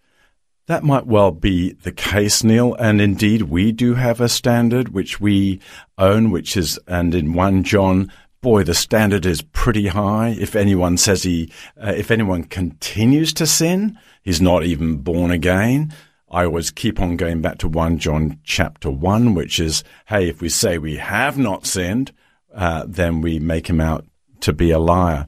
That 0.66 0.84
might 0.84 1.06
well 1.06 1.30
be 1.30 1.72
the 1.72 1.92
case, 1.92 2.44
Neil, 2.44 2.74
and 2.74 3.00
indeed 3.00 3.42
we 3.42 3.72
do 3.72 3.94
have 3.94 4.20
a 4.20 4.28
standard 4.28 4.90
which 4.90 5.18
we 5.18 5.60
own, 5.96 6.30
which 6.30 6.58
is, 6.58 6.78
and 6.86 7.14
in 7.14 7.32
1 7.32 7.64
John 7.64 8.12
boy, 8.40 8.62
the 8.62 8.74
standard 8.74 9.26
is 9.26 9.42
pretty 9.42 9.88
high. 9.88 10.36
If 10.38 10.54
anyone 10.54 10.96
says 10.96 11.22
he, 11.22 11.52
uh, 11.76 11.92
if 11.96 12.10
anyone 12.10 12.44
continues 12.44 13.32
to 13.34 13.46
sin, 13.46 13.98
he's 14.22 14.40
not 14.40 14.64
even 14.64 14.98
born 14.98 15.30
again. 15.30 15.92
I 16.30 16.44
always 16.44 16.70
keep 16.70 17.00
on 17.00 17.16
going 17.16 17.40
back 17.40 17.58
to 17.58 17.68
1 17.68 17.98
John 17.98 18.38
chapter 18.44 18.90
1, 18.90 19.34
which 19.34 19.58
is, 19.58 19.82
hey, 20.06 20.28
if 20.28 20.40
we 20.40 20.48
say 20.48 20.78
we 20.78 20.96
have 20.96 21.38
not 21.38 21.66
sinned, 21.66 22.12
uh, 22.54 22.84
then 22.86 23.20
we 23.20 23.38
make 23.38 23.68
him 23.68 23.80
out 23.80 24.06
to 24.40 24.52
be 24.52 24.70
a 24.70 24.78
liar. 24.78 25.26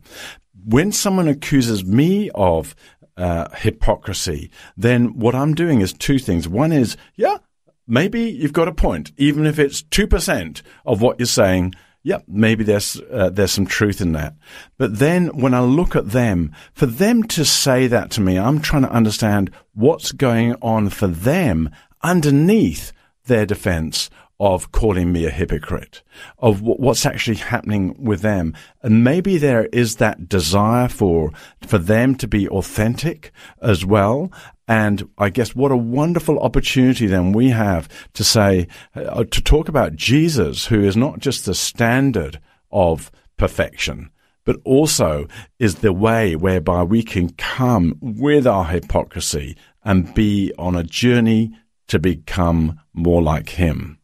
When 0.64 0.92
someone 0.92 1.26
accuses 1.26 1.84
me 1.84 2.30
of 2.34 2.74
uh, 3.16 3.48
hypocrisy, 3.56 4.50
then 4.76 5.18
what 5.18 5.34
I'm 5.34 5.54
doing 5.54 5.80
is 5.80 5.92
two 5.92 6.18
things. 6.18 6.46
One 6.46 6.70
is, 6.70 6.96
yeah, 7.16 7.38
maybe 7.86 8.30
you've 8.30 8.52
got 8.52 8.68
a 8.68 8.72
point, 8.72 9.12
even 9.16 9.46
if 9.46 9.58
it's 9.58 9.82
2% 9.82 10.62
of 10.84 11.00
what 11.00 11.18
you're 11.18 11.26
saying 11.26 11.72
yep, 12.02 12.24
maybe 12.28 12.64
there's 12.64 13.00
uh, 13.12 13.30
there's 13.30 13.52
some 13.52 13.66
truth 13.66 14.00
in 14.00 14.12
that. 14.12 14.34
But 14.78 14.98
then 14.98 15.28
when 15.28 15.54
I 15.54 15.60
look 15.60 15.96
at 15.96 16.10
them, 16.10 16.54
for 16.72 16.86
them 16.86 17.22
to 17.24 17.44
say 17.44 17.86
that 17.86 18.10
to 18.12 18.20
me, 18.20 18.38
I'm 18.38 18.60
trying 18.60 18.82
to 18.82 18.92
understand 18.92 19.50
what's 19.74 20.12
going 20.12 20.54
on 20.62 20.90
for 20.90 21.06
them 21.06 21.70
underneath 22.02 22.92
their 23.26 23.46
defense 23.46 24.10
of 24.40 24.72
calling 24.72 25.12
me 25.12 25.26
a 25.26 25.30
hypocrite, 25.30 26.02
of 26.38 26.62
what's 26.62 27.04
actually 27.04 27.36
happening 27.36 27.94
with 28.02 28.22
them. 28.22 28.54
And 28.82 29.04
maybe 29.04 29.36
there 29.36 29.66
is 29.66 29.96
that 29.96 30.30
desire 30.30 30.88
for, 30.88 31.30
for 31.60 31.76
them 31.76 32.14
to 32.16 32.26
be 32.26 32.48
authentic 32.48 33.32
as 33.60 33.84
well. 33.84 34.32
And 34.66 35.10
I 35.18 35.28
guess 35.28 35.54
what 35.54 35.72
a 35.72 35.76
wonderful 35.76 36.40
opportunity 36.40 37.06
then 37.06 37.32
we 37.32 37.50
have 37.50 37.86
to 38.14 38.24
say, 38.24 38.66
uh, 38.94 39.24
to 39.24 39.42
talk 39.42 39.68
about 39.68 39.94
Jesus, 39.94 40.66
who 40.66 40.82
is 40.82 40.96
not 40.96 41.18
just 41.18 41.44
the 41.44 41.54
standard 41.54 42.40
of 42.72 43.12
perfection, 43.36 44.10
but 44.44 44.56
also 44.64 45.28
is 45.58 45.76
the 45.76 45.92
way 45.92 46.34
whereby 46.34 46.82
we 46.82 47.02
can 47.02 47.28
come 47.34 47.98
with 48.00 48.46
our 48.46 48.64
hypocrisy 48.64 49.54
and 49.84 50.14
be 50.14 50.50
on 50.58 50.76
a 50.76 50.82
journey 50.82 51.52
to 51.88 51.98
become 51.98 52.80
more 52.94 53.20
like 53.20 53.50
Him. 53.50 53.99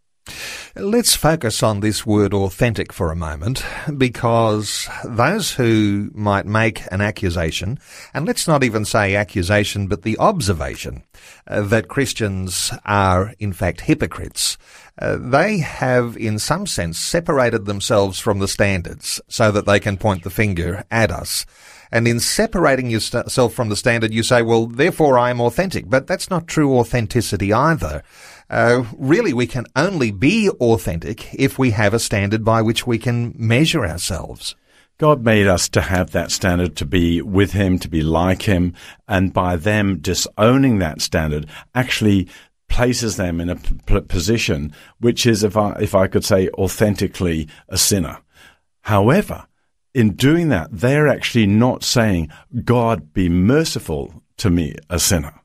Let's 0.75 1.15
focus 1.15 1.63
on 1.63 1.81
this 1.81 2.05
word 2.05 2.35
authentic 2.35 2.93
for 2.93 3.11
a 3.11 3.17
moment 3.17 3.65
because 3.97 4.89
those 5.05 5.53
who 5.53 6.11
might 6.15 6.47
make 6.47 6.83
an 6.93 7.01
accusation, 7.01 7.79
and 8.13 8.27
let's 8.27 8.47
not 8.47 8.65
even 8.65 8.85
say 8.85 9.15
accusation, 9.15 9.87
but 9.87 10.03
the 10.03 10.19
observation 10.19 11.05
uh, 11.47 11.63
that 11.63 11.89
Christians 11.89 12.73
are 12.85 13.35
in 13.39 13.53
fact 13.53 13.83
hypocrites, 13.83 14.59
uh, 14.99 15.17
they 15.19 15.59
have 15.59 16.17
in 16.17 16.39
some 16.39 16.67
sense 16.67 16.99
separated 16.99 17.67
themselves 17.67 18.19
from 18.19 18.39
the 18.39 18.49
standards 18.49 19.21
so 19.29 19.51
that 19.53 19.67
they 19.67 19.81
can 19.81 19.97
point 19.97 20.25
the 20.25 20.31
finger 20.31 20.85
at 20.91 21.11
us. 21.11 21.47
And 21.93 22.09
in 22.09 22.21
separating 22.21 22.91
yourself 22.91 23.53
from 23.53 23.69
the 23.69 23.77
standard, 23.77 24.13
you 24.13 24.23
say, 24.23 24.43
well, 24.43 24.67
therefore 24.67 25.19
I 25.19 25.31
am 25.31 25.41
authentic. 25.41 25.89
But 25.89 26.07
that's 26.07 26.31
not 26.31 26.49
true 26.49 26.77
authenticity 26.79 27.53
either. 27.53 28.03
Uh, 28.49 28.85
really, 28.97 29.33
we 29.33 29.47
can 29.47 29.67
only 29.75 30.11
be 30.11 30.49
authentic 30.49 31.35
if 31.35 31.59
we 31.59 31.71
have 31.73 31.93
a 31.93 31.99
standard 31.99 32.45
by 32.45 32.63
which 32.63 32.87
we 32.87 32.99
can 32.99 33.35
measure 33.37 33.85
ourselves. 33.85 34.55
God 34.99 35.23
made 35.23 35.47
us 35.47 35.69
to 35.71 35.81
have 35.83 36.13
that 36.13 36.31
standard, 36.31 36.77
to 36.77 36.87
be 36.87 37.21
with 37.21 37.53
Him, 37.53 37.79
to 37.81 37.89
be 37.89 38.03
like 38.03 38.43
Him, 38.43 38.75
and 39.09 39.33
by 39.33 39.57
them 39.57 39.99
disowning 39.99 40.79
that 40.79 41.03
standard 41.03 41.47
actually 41.75 42.29
places 42.69 43.17
them 43.17 43.41
in 43.41 43.51
a 43.51 43.57
p- 43.57 44.01
position 44.03 44.73
which 45.01 45.27
is, 45.27 45.43
if 45.45 45.57
I, 45.57 45.73
if 45.81 45.95
I 45.95 46.07
could 46.07 46.25
say, 46.25 46.49
authentically 46.51 47.49
a 47.69 47.77
sinner. 47.77 48.19
However, 48.83 49.47
in 49.93 50.15
doing 50.15 50.49
that, 50.49 50.69
they're 50.71 51.09
actually 51.09 51.47
not 51.47 51.83
saying, 51.83 52.31
God 52.65 53.13
be 53.13 53.29
merciful 53.29 54.23
to 54.39 54.51
me, 54.51 54.77
a 54.89 54.99
sinner 54.99 55.41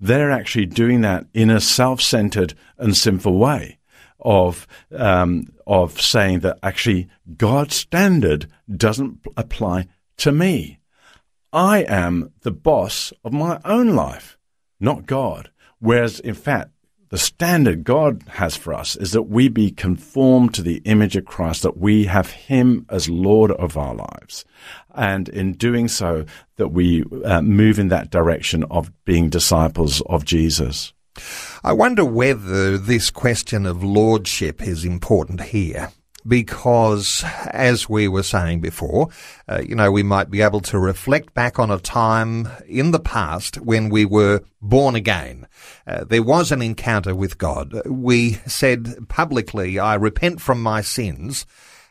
they're 0.00 0.30
actually 0.30 0.66
doing 0.66 1.00
that 1.02 1.26
in 1.32 1.50
a 1.50 1.60
self-centered 1.60 2.54
and 2.78 2.96
sinful 2.96 3.38
way 3.38 3.78
of 4.20 4.66
um, 4.96 5.52
of 5.66 6.00
saying 6.00 6.40
that 6.40 6.58
actually 6.62 7.08
God's 7.36 7.76
standard 7.76 8.48
doesn't 8.74 9.20
apply 9.36 9.88
to 10.18 10.32
me. 10.32 10.78
I 11.52 11.84
am 11.84 12.32
the 12.42 12.50
boss 12.50 13.12
of 13.24 13.32
my 13.32 13.60
own 13.64 13.94
life, 13.94 14.38
not 14.78 15.06
God. 15.06 15.50
Whereas, 15.78 16.20
in 16.20 16.34
fact, 16.34 16.70
the 17.08 17.18
standard 17.18 17.84
God 17.84 18.24
has 18.28 18.56
for 18.56 18.74
us 18.74 18.96
is 18.96 19.12
that 19.12 19.22
we 19.22 19.48
be 19.48 19.70
conformed 19.70 20.54
to 20.54 20.62
the 20.62 20.82
image 20.84 21.16
of 21.16 21.24
Christ, 21.24 21.62
that 21.62 21.78
we 21.78 22.06
have 22.06 22.30
Him 22.30 22.84
as 22.90 23.08
Lord 23.08 23.52
of 23.52 23.76
our 23.76 23.94
lives. 23.94 24.44
And 24.96 25.28
in 25.28 25.52
doing 25.52 25.88
so, 25.88 26.24
that 26.56 26.68
we 26.68 27.04
uh, 27.24 27.42
move 27.42 27.78
in 27.78 27.88
that 27.88 28.10
direction 28.10 28.64
of 28.64 28.90
being 29.04 29.28
disciples 29.28 30.00
of 30.02 30.24
Jesus. 30.24 30.92
I 31.62 31.72
wonder 31.72 32.04
whether 32.04 32.78
this 32.78 33.10
question 33.10 33.66
of 33.66 33.82
lordship 33.82 34.62
is 34.62 34.84
important 34.84 35.40
here 35.40 35.90
because, 36.26 37.24
as 37.50 37.88
we 37.88 38.08
were 38.08 38.22
saying 38.22 38.60
before, 38.60 39.08
uh, 39.48 39.62
you 39.66 39.74
know, 39.74 39.90
we 39.92 40.02
might 40.02 40.30
be 40.30 40.42
able 40.42 40.60
to 40.60 40.78
reflect 40.78 41.34
back 41.34 41.58
on 41.58 41.70
a 41.70 41.78
time 41.78 42.48
in 42.66 42.90
the 42.90 42.98
past 42.98 43.56
when 43.60 43.88
we 43.88 44.04
were 44.04 44.42
born 44.60 44.94
again. 44.94 45.46
Uh, 45.86 46.04
there 46.04 46.22
was 46.22 46.50
an 46.50 46.62
encounter 46.62 47.14
with 47.14 47.38
God. 47.38 47.80
We 47.86 48.34
said 48.46 49.08
publicly, 49.08 49.78
I 49.78 49.94
repent 49.94 50.40
from 50.40 50.62
my 50.62 50.80
sins. 50.80 51.46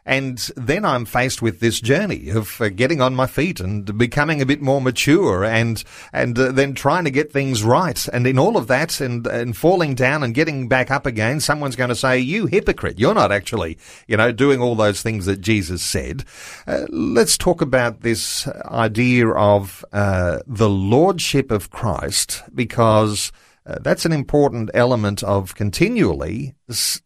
And 0.05 0.37
then 0.55 0.85
I'm 0.85 1.05
faced 1.05 1.41
with 1.41 1.59
this 1.59 1.81
journey 1.81 2.29
of 2.29 2.61
uh, 2.61 2.69
getting 2.69 3.01
on 3.01 3.15
my 3.15 3.25
feet 3.25 3.59
and 3.59 3.97
becoming 3.97 4.39
a 4.39 4.45
bit 4.45 4.61
more 4.61 4.79
mature 4.79 5.43
and, 5.43 5.83
and 6.13 6.37
uh, 6.37 6.51
then 6.51 6.75
trying 6.75 7.05
to 7.05 7.11
get 7.11 7.31
things 7.31 7.63
right. 7.63 8.07
And 8.09 8.27
in 8.27 8.37
all 8.37 8.55
of 8.55 8.67
that 8.67 9.01
and, 9.01 9.25
and 9.25 9.57
falling 9.57 9.95
down 9.95 10.23
and 10.23 10.35
getting 10.35 10.67
back 10.67 10.91
up 10.91 11.07
again, 11.07 11.39
someone's 11.39 11.75
going 11.75 11.89
to 11.89 11.95
say, 11.95 12.19
you 12.19 12.45
hypocrite, 12.45 12.99
you're 12.99 13.15
not 13.15 13.31
actually, 13.31 13.79
you 14.07 14.15
know, 14.15 14.31
doing 14.31 14.61
all 14.61 14.75
those 14.75 15.01
things 15.01 15.25
that 15.25 15.41
Jesus 15.41 15.81
said. 15.81 16.23
Uh, 16.67 16.85
let's 16.89 17.35
talk 17.37 17.61
about 17.61 18.01
this 18.01 18.47
idea 18.65 19.29
of 19.29 19.83
uh, 19.91 20.39
the 20.45 20.69
lordship 20.69 21.49
of 21.49 21.71
Christ 21.71 22.43
because 22.53 23.31
uh, 23.65 23.79
that's 23.81 24.05
an 24.05 24.11
important 24.11 24.69
element 24.73 25.23
of 25.23 25.55
continually 25.55 26.55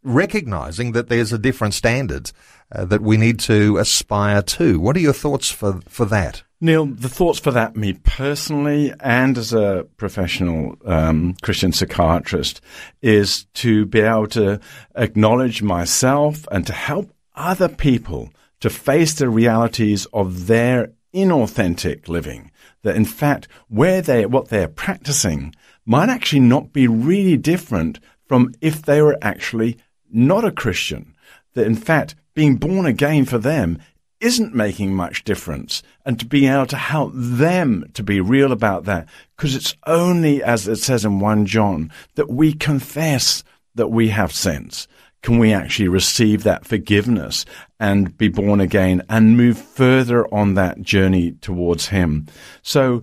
recognizing 0.03 0.91
that 0.91 1.07
there's 1.07 1.31
a 1.31 1.37
different 1.37 1.73
standard 1.73 2.31
uh, 2.71 2.85
that 2.85 3.01
we 3.01 3.15
need 3.17 3.39
to 3.39 3.77
aspire 3.77 4.41
to. 4.41 4.79
What 4.79 4.95
are 4.97 5.01
your 5.01 5.13
thoughts 5.13 5.49
for, 5.49 5.79
for 5.87 6.05
that? 6.05 6.43
Neil, 6.61 6.87
the 6.87 7.07
thoughts 7.07 7.39
for 7.39 7.51
that, 7.51 7.77
me 7.77 7.93
personally, 7.93 8.93
and 8.99 9.37
as 9.37 9.53
a 9.53 9.87
professional 9.95 10.75
um, 10.83 11.35
Christian 11.41 11.71
psychiatrist, 11.71 12.59
is 13.01 13.45
to 13.53 13.85
be 13.85 14.01
able 14.01 14.27
to 14.27 14.59
acknowledge 14.95 15.63
myself 15.63 16.45
and 16.51 16.67
to 16.67 16.73
help 16.73 17.13
other 17.33 17.69
people 17.69 18.29
to 18.59 18.69
face 18.69 19.13
the 19.13 19.29
realities 19.29 20.05
of 20.11 20.47
their 20.47 20.91
inauthentic 21.13 22.09
living. 22.09 22.51
That 22.83 22.97
in 22.97 23.05
fact, 23.05 23.47
where 23.69 24.01
they, 24.01 24.25
what 24.25 24.49
they're 24.49 24.67
practicing 24.67 25.55
might 25.89 26.07
actually 26.07 26.39
not 26.39 26.71
be 26.71 26.87
really 26.87 27.35
different 27.35 27.99
from 28.27 28.53
if 28.61 28.83
they 28.83 29.01
were 29.01 29.17
actually 29.23 29.75
not 30.11 30.45
a 30.45 30.51
Christian. 30.51 31.15
That 31.55 31.65
in 31.65 31.73
fact, 31.73 32.13
being 32.35 32.57
born 32.57 32.85
again 32.85 33.25
for 33.25 33.39
them 33.39 33.79
isn't 34.19 34.53
making 34.53 34.93
much 34.93 35.23
difference 35.23 35.81
and 36.05 36.19
to 36.19 36.27
be 36.27 36.45
able 36.45 36.67
to 36.67 36.77
help 36.77 37.11
them 37.15 37.89
to 37.95 38.03
be 38.03 38.21
real 38.21 38.51
about 38.51 38.83
that 38.85 39.07
because 39.35 39.55
it's 39.55 39.75
only 39.87 40.43
as 40.43 40.67
it 40.67 40.75
says 40.75 41.05
in 41.05 41.19
1 41.19 41.47
John 41.47 41.91
that 42.15 42.29
we 42.29 42.53
confess 42.53 43.43
that 43.73 43.87
we 43.87 44.09
have 44.09 44.31
sins 44.31 44.87
can 45.21 45.37
we 45.37 45.51
actually 45.51 45.87
receive 45.87 46.43
that 46.43 46.65
forgiveness 46.65 47.45
and 47.79 48.17
be 48.17 48.29
born 48.29 48.61
again 48.61 49.01
and 49.09 49.35
move 49.35 49.57
further 49.57 50.25
on 50.33 50.53
that 50.53 50.81
journey 50.81 51.31
towards 51.41 51.87
him 51.87 52.27
so 52.61 53.01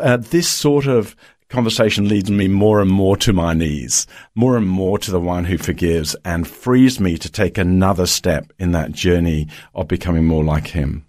uh, 0.00 0.16
this 0.16 0.48
sort 0.48 0.86
of 0.86 1.16
conversation 1.48 2.08
leads 2.08 2.30
me 2.30 2.48
more 2.48 2.80
and 2.80 2.90
more 2.90 3.16
to 3.18 3.32
my 3.32 3.54
knees, 3.54 4.06
more 4.34 4.56
and 4.56 4.66
more 4.66 4.98
to 4.98 5.10
the 5.10 5.20
one 5.20 5.44
who 5.44 5.58
forgives 5.58 6.16
and 6.24 6.46
frees 6.46 6.98
me 6.98 7.16
to 7.18 7.30
take 7.30 7.58
another 7.58 8.06
step 8.06 8.52
in 8.58 8.72
that 8.72 8.92
journey 8.92 9.48
of 9.74 9.88
becoming 9.88 10.24
more 10.24 10.44
like 10.44 10.68
him. 10.68 11.06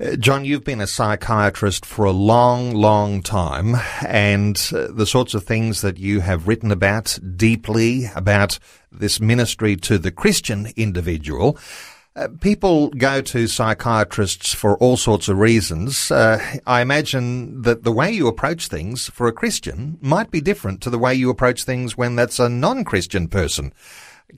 Uh, 0.00 0.16
John, 0.16 0.44
you've 0.44 0.64
been 0.64 0.80
a 0.80 0.86
psychiatrist 0.86 1.86
for 1.86 2.04
a 2.04 2.10
long, 2.10 2.74
long 2.74 3.22
time, 3.22 3.76
and 4.06 4.56
uh, 4.74 4.88
the 4.90 5.06
sorts 5.06 5.34
of 5.34 5.44
things 5.44 5.82
that 5.82 5.98
you 5.98 6.20
have 6.20 6.48
written 6.48 6.72
about 6.72 7.18
deeply 7.36 8.10
about 8.16 8.58
this 8.90 9.20
ministry 9.20 9.76
to 9.76 9.98
the 9.98 10.10
Christian 10.10 10.68
individual 10.76 11.58
uh, 12.16 12.28
people 12.40 12.88
go 12.90 13.20
to 13.20 13.46
psychiatrists 13.46 14.54
for 14.54 14.78
all 14.78 14.96
sorts 14.96 15.28
of 15.28 15.38
reasons. 15.38 16.10
Uh, 16.10 16.40
I 16.66 16.80
imagine 16.80 17.62
that 17.62 17.84
the 17.84 17.92
way 17.92 18.10
you 18.10 18.26
approach 18.26 18.68
things 18.68 19.10
for 19.10 19.28
a 19.28 19.32
Christian 19.32 19.98
might 20.00 20.30
be 20.30 20.40
different 20.40 20.80
to 20.82 20.90
the 20.90 20.98
way 20.98 21.14
you 21.14 21.28
approach 21.28 21.64
things 21.64 21.96
when 21.96 22.16
that's 22.16 22.38
a 22.38 22.48
non-Christian 22.48 23.28
person. 23.28 23.74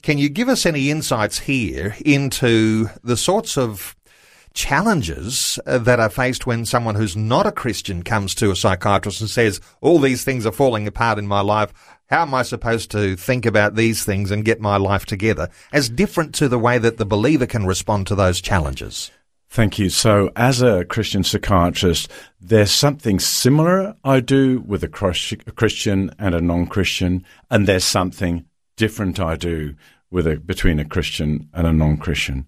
Can 0.01 0.17
you 0.17 0.29
give 0.29 0.49
us 0.49 0.65
any 0.65 0.91
insights 0.91 1.39
here 1.39 1.95
into 2.05 2.89
the 3.01 3.17
sorts 3.17 3.57
of 3.57 3.95
challenges 4.53 5.57
uh, 5.65 5.77
that 5.77 5.99
are 5.99 6.09
faced 6.09 6.45
when 6.45 6.65
someone 6.65 6.95
who's 6.95 7.15
not 7.15 7.47
a 7.47 7.51
Christian 7.51 8.03
comes 8.03 8.35
to 8.35 8.51
a 8.51 8.55
psychiatrist 8.55 9.21
and 9.21 9.29
says, 9.29 9.61
all 9.79 9.99
these 9.99 10.23
things 10.23 10.45
are 10.45 10.51
falling 10.51 10.85
apart 10.85 11.17
in 11.17 11.27
my 11.27 11.41
life. 11.41 11.71
How 12.09 12.23
am 12.23 12.33
I 12.33 12.41
supposed 12.41 12.89
to 12.91 13.15
think 13.15 13.45
about 13.45 13.75
these 13.75 14.03
things 14.03 14.31
and 14.31 14.43
get 14.43 14.59
my 14.59 14.77
life 14.77 15.05
together 15.05 15.49
as 15.71 15.89
different 15.89 16.33
to 16.35 16.47
the 16.47 16.57
way 16.57 16.79
that 16.79 16.97
the 16.97 17.05
believer 17.05 17.45
can 17.45 17.67
respond 17.67 18.07
to 18.07 18.15
those 18.15 18.41
challenges? 18.41 19.11
Thank 19.47 19.77
you. 19.77 19.89
So, 19.89 20.31
as 20.35 20.63
a 20.63 20.85
Christian 20.85 21.23
psychiatrist, 21.23 22.11
there's 22.41 22.71
something 22.71 23.19
similar 23.19 23.95
I 24.03 24.21
do 24.21 24.61
with 24.61 24.83
a 24.83 24.87
Christian 24.87 26.11
and 26.17 26.33
a 26.33 26.41
non-Christian, 26.41 27.25
and 27.51 27.67
there's 27.67 27.83
something 27.83 28.45
different 28.75 29.19
I 29.19 29.35
do 29.35 29.75
with 30.09 30.25
a, 30.25 30.37
between 30.37 30.79
a 30.79 30.85
Christian 30.85 31.47
and 31.53 31.67
a 31.67 31.73
non-Christian. 31.73 32.47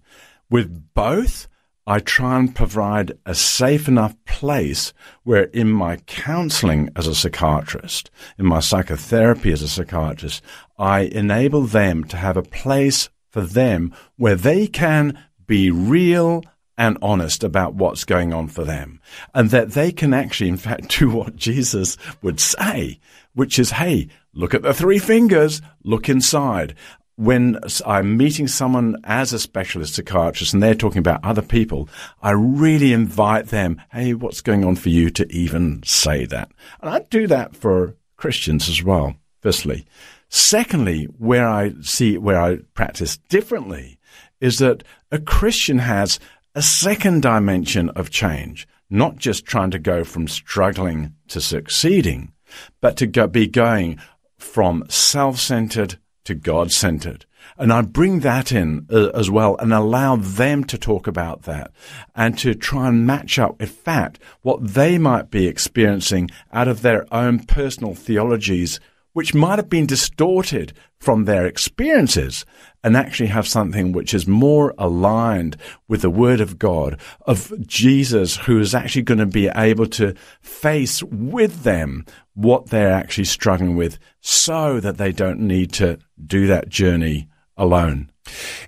With 0.50 0.92
both, 0.92 1.46
I 1.86 1.98
try 1.98 2.38
and 2.38 2.54
provide 2.54 3.18
a 3.26 3.34
safe 3.34 3.88
enough 3.88 4.14
place 4.24 4.92
where 5.24 5.44
in 5.44 5.68
my 5.68 5.96
counseling 5.96 6.90
as 6.94 7.08
a 7.08 7.14
psychiatrist, 7.14 8.10
in 8.38 8.46
my 8.46 8.60
psychotherapy 8.60 9.52
as 9.52 9.62
a 9.62 9.68
psychiatrist, 9.68 10.42
I 10.78 11.00
enable 11.00 11.62
them 11.62 12.04
to 12.04 12.16
have 12.16 12.36
a 12.36 12.42
place 12.42 13.08
for 13.30 13.40
them 13.40 13.92
where 14.16 14.36
they 14.36 14.68
can 14.68 15.18
be 15.46 15.70
real 15.70 16.44
and 16.78 16.98
honest 17.02 17.44
about 17.44 17.74
what's 17.74 18.04
going 18.04 18.32
on 18.32 18.48
for 18.48 18.64
them. 18.64 19.00
And 19.34 19.50
that 19.50 19.72
they 19.72 19.92
can 19.92 20.14
actually, 20.14 20.48
in 20.48 20.56
fact, 20.56 20.88
do 20.98 21.10
what 21.10 21.36
Jesus 21.36 21.96
would 22.22 22.38
say, 22.38 23.00
which 23.34 23.58
is, 23.58 23.72
hey, 23.72 24.08
look 24.32 24.54
at 24.54 24.62
the 24.62 24.74
three 24.74 24.98
fingers, 24.98 25.60
look 25.82 26.08
inside. 26.08 26.74
When 27.16 27.58
I'm 27.86 28.16
meeting 28.16 28.48
someone 28.48 28.96
as 29.04 29.32
a 29.32 29.38
specialist 29.38 29.94
psychiatrist 29.94 30.54
and 30.54 30.62
they're 30.62 30.74
talking 30.74 30.98
about 30.98 31.24
other 31.24 31.42
people, 31.42 31.88
I 32.22 32.30
really 32.30 32.92
invite 32.92 33.48
them, 33.48 33.80
hey, 33.92 34.14
what's 34.14 34.40
going 34.40 34.64
on 34.64 34.76
for 34.76 34.88
you 34.88 35.10
to 35.10 35.30
even 35.30 35.82
say 35.84 36.24
that? 36.26 36.50
And 36.80 36.90
I 36.90 37.00
do 37.10 37.26
that 37.26 37.54
for 37.54 37.96
Christians 38.16 38.68
as 38.68 38.82
well, 38.82 39.14
firstly. 39.40 39.84
Secondly, 40.30 41.04
where 41.18 41.46
I 41.46 41.74
see, 41.82 42.16
where 42.16 42.40
I 42.40 42.60
practice 42.72 43.18
differently 43.28 43.98
is 44.40 44.58
that 44.58 44.82
a 45.10 45.18
Christian 45.18 45.78
has 45.78 46.18
a 46.54 46.62
second 46.62 47.22
dimension 47.22 47.90
of 47.90 48.10
change, 48.10 48.66
not 48.88 49.16
just 49.16 49.44
trying 49.44 49.70
to 49.72 49.78
go 49.78 50.04
from 50.04 50.28
struggling 50.28 51.14
to 51.28 51.40
succeeding, 51.40 52.32
but 52.80 52.96
to 52.96 53.06
go, 53.06 53.26
be 53.26 53.46
going 53.46 53.98
from 54.38 54.84
self-centered 54.88 55.98
to 56.24 56.34
God-centered. 56.34 57.26
And 57.58 57.72
I 57.72 57.82
bring 57.82 58.20
that 58.20 58.52
in 58.52 58.86
uh, 58.90 59.08
as 59.08 59.30
well 59.30 59.56
and 59.58 59.72
allow 59.72 60.16
them 60.16 60.64
to 60.64 60.78
talk 60.78 61.06
about 61.06 61.42
that 61.42 61.72
and 62.14 62.38
to 62.38 62.54
try 62.54 62.88
and 62.88 63.06
match 63.06 63.38
up, 63.38 63.60
in 63.60 63.68
fact, 63.68 64.20
what 64.42 64.74
they 64.74 64.98
might 64.98 65.30
be 65.30 65.46
experiencing 65.46 66.30
out 66.52 66.68
of 66.68 66.82
their 66.82 67.06
own 67.12 67.40
personal 67.40 67.94
theologies 67.94 68.78
which 69.12 69.34
might 69.34 69.58
have 69.58 69.68
been 69.68 69.86
distorted 69.86 70.72
from 70.98 71.24
their 71.24 71.46
experiences 71.46 72.46
and 72.82 72.96
actually 72.96 73.26
have 73.26 73.46
something 73.46 73.92
which 73.92 74.14
is 74.14 74.26
more 74.26 74.74
aligned 74.78 75.56
with 75.88 76.02
the 76.02 76.10
word 76.10 76.40
of 76.40 76.58
God 76.58 76.98
of 77.22 77.52
Jesus 77.66 78.36
who 78.36 78.58
is 78.58 78.74
actually 78.74 79.02
going 79.02 79.18
to 79.18 79.26
be 79.26 79.48
able 79.48 79.86
to 79.86 80.14
face 80.40 81.02
with 81.02 81.62
them 81.62 82.06
what 82.34 82.70
they're 82.70 82.92
actually 82.92 83.24
struggling 83.24 83.76
with 83.76 83.98
so 84.20 84.80
that 84.80 84.98
they 84.98 85.12
don't 85.12 85.40
need 85.40 85.72
to 85.72 85.98
do 86.24 86.46
that 86.46 86.68
journey 86.68 87.28
alone. 87.56 88.10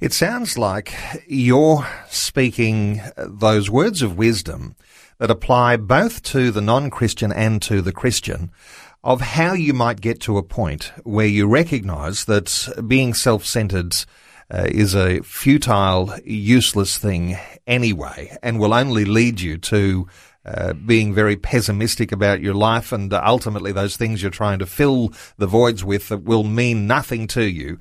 It 0.00 0.12
sounds 0.12 0.58
like 0.58 0.94
you're 1.26 1.86
speaking 2.08 3.00
those 3.16 3.70
words 3.70 4.02
of 4.02 4.18
wisdom 4.18 4.76
that 5.18 5.30
apply 5.30 5.76
both 5.76 6.22
to 6.24 6.50
the 6.50 6.60
non-Christian 6.60 7.32
and 7.32 7.62
to 7.62 7.80
the 7.80 7.92
Christian 7.92 8.50
of 9.02 9.20
how 9.20 9.52
you 9.52 9.72
might 9.72 10.00
get 10.00 10.20
to 10.22 10.38
a 10.38 10.42
point 10.42 10.92
where 11.04 11.26
you 11.26 11.46
recognize 11.46 12.24
that 12.24 12.68
being 12.86 13.14
self-centered 13.14 13.94
uh, 14.50 14.66
is 14.70 14.94
a 14.94 15.20
futile, 15.20 16.14
useless 16.24 16.98
thing 16.98 17.38
anyway, 17.66 18.36
and 18.42 18.58
will 18.58 18.74
only 18.74 19.04
lead 19.04 19.40
you 19.40 19.56
to 19.58 20.06
uh, 20.44 20.72
being 20.72 21.14
very 21.14 21.36
pessimistic 21.36 22.12
about 22.12 22.40
your 22.40 22.54
life, 22.54 22.92
and 22.92 23.12
ultimately 23.14 23.72
those 23.72 23.96
things 23.96 24.22
you're 24.22 24.30
trying 24.30 24.58
to 24.58 24.66
fill 24.66 25.12
the 25.38 25.46
voids 25.46 25.84
with 25.84 26.08
that 26.08 26.24
will 26.24 26.44
mean 26.44 26.86
nothing 26.86 27.26
to 27.28 27.44
you. 27.44 27.78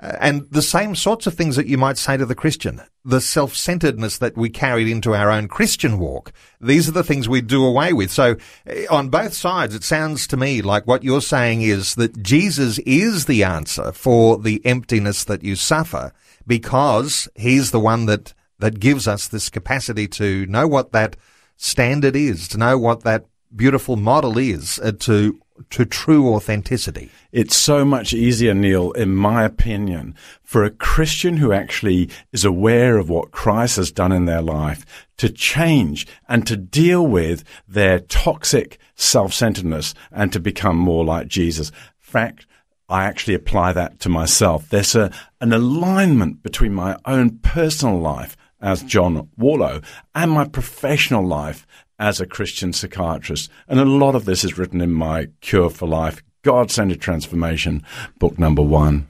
Uh, 0.00 0.16
and 0.20 0.50
the 0.50 0.62
same 0.62 0.94
sorts 0.94 1.26
of 1.26 1.34
things 1.34 1.54
that 1.54 1.68
you 1.68 1.78
might 1.78 1.96
say 1.96 2.16
to 2.16 2.26
the 2.26 2.34
Christian. 2.34 2.80
The 3.04 3.20
self-centeredness 3.20 4.18
that 4.18 4.36
we 4.36 4.50
carried 4.50 4.88
into 4.88 5.14
our 5.14 5.30
own 5.30 5.46
Christian 5.46 5.98
walk. 5.98 6.32
These 6.60 6.88
are 6.88 6.92
the 6.92 7.04
things 7.04 7.28
we 7.28 7.40
do 7.40 7.64
away 7.64 7.92
with. 7.92 8.10
So 8.10 8.36
uh, 8.68 8.94
on 8.94 9.08
both 9.08 9.34
sides, 9.34 9.74
it 9.74 9.84
sounds 9.84 10.26
to 10.28 10.36
me 10.36 10.62
like 10.62 10.86
what 10.86 11.04
you're 11.04 11.20
saying 11.20 11.62
is 11.62 11.94
that 11.94 12.22
Jesus 12.22 12.78
is 12.80 13.26
the 13.26 13.44
answer 13.44 13.92
for 13.92 14.38
the 14.38 14.64
emptiness 14.66 15.24
that 15.24 15.44
you 15.44 15.54
suffer 15.54 16.12
because 16.46 17.28
he's 17.36 17.70
the 17.70 17.80
one 17.80 18.06
that, 18.06 18.34
that 18.58 18.80
gives 18.80 19.06
us 19.06 19.28
this 19.28 19.48
capacity 19.48 20.08
to 20.08 20.44
know 20.46 20.66
what 20.66 20.90
that 20.92 21.16
standard 21.56 22.16
is, 22.16 22.48
to 22.48 22.58
know 22.58 22.78
what 22.78 23.02
that 23.02 23.26
beautiful 23.54 23.96
model 23.96 24.38
is, 24.38 24.78
uh, 24.80 24.92
to 25.00 25.40
to 25.70 25.84
true 25.84 26.34
authenticity. 26.34 27.10
It's 27.30 27.54
so 27.54 27.84
much 27.84 28.12
easier, 28.12 28.54
Neil, 28.54 28.90
in 28.92 29.14
my 29.14 29.44
opinion, 29.44 30.16
for 30.42 30.64
a 30.64 30.70
Christian 30.70 31.36
who 31.36 31.52
actually 31.52 32.10
is 32.32 32.44
aware 32.44 32.98
of 32.98 33.08
what 33.08 33.30
Christ 33.30 33.76
has 33.76 33.92
done 33.92 34.10
in 34.10 34.24
their 34.24 34.42
life 34.42 34.84
to 35.18 35.28
change 35.28 36.08
and 36.28 36.44
to 36.48 36.56
deal 36.56 37.06
with 37.06 37.44
their 37.68 38.00
toxic 38.00 38.78
self-centeredness 38.96 39.94
and 40.10 40.32
to 40.32 40.40
become 40.40 40.76
more 40.76 41.04
like 41.04 41.28
Jesus. 41.28 41.68
In 41.70 41.74
fact, 42.00 42.46
I 42.88 43.04
actually 43.04 43.34
apply 43.34 43.72
that 43.74 44.00
to 44.00 44.08
myself. 44.08 44.68
There's 44.68 44.96
a, 44.96 45.12
an 45.40 45.52
alignment 45.52 46.42
between 46.42 46.74
my 46.74 46.98
own 47.06 47.38
personal 47.38 47.98
life 48.00 48.36
as 48.64 48.82
John 48.82 49.28
Warlow 49.36 49.82
and 50.14 50.30
my 50.30 50.48
professional 50.48 51.24
life 51.24 51.66
as 51.98 52.18
a 52.18 52.26
Christian 52.26 52.72
psychiatrist. 52.72 53.50
And 53.68 53.78
a 53.78 53.84
lot 53.84 54.14
of 54.14 54.24
this 54.24 54.42
is 54.42 54.58
written 54.58 54.80
in 54.80 54.90
my 54.90 55.28
Cure 55.42 55.68
for 55.68 55.86
Life, 55.86 56.22
God 56.42 56.70
Centered 56.70 57.00
Transformation, 57.00 57.84
book 58.18 58.38
number 58.38 58.62
one. 58.62 59.08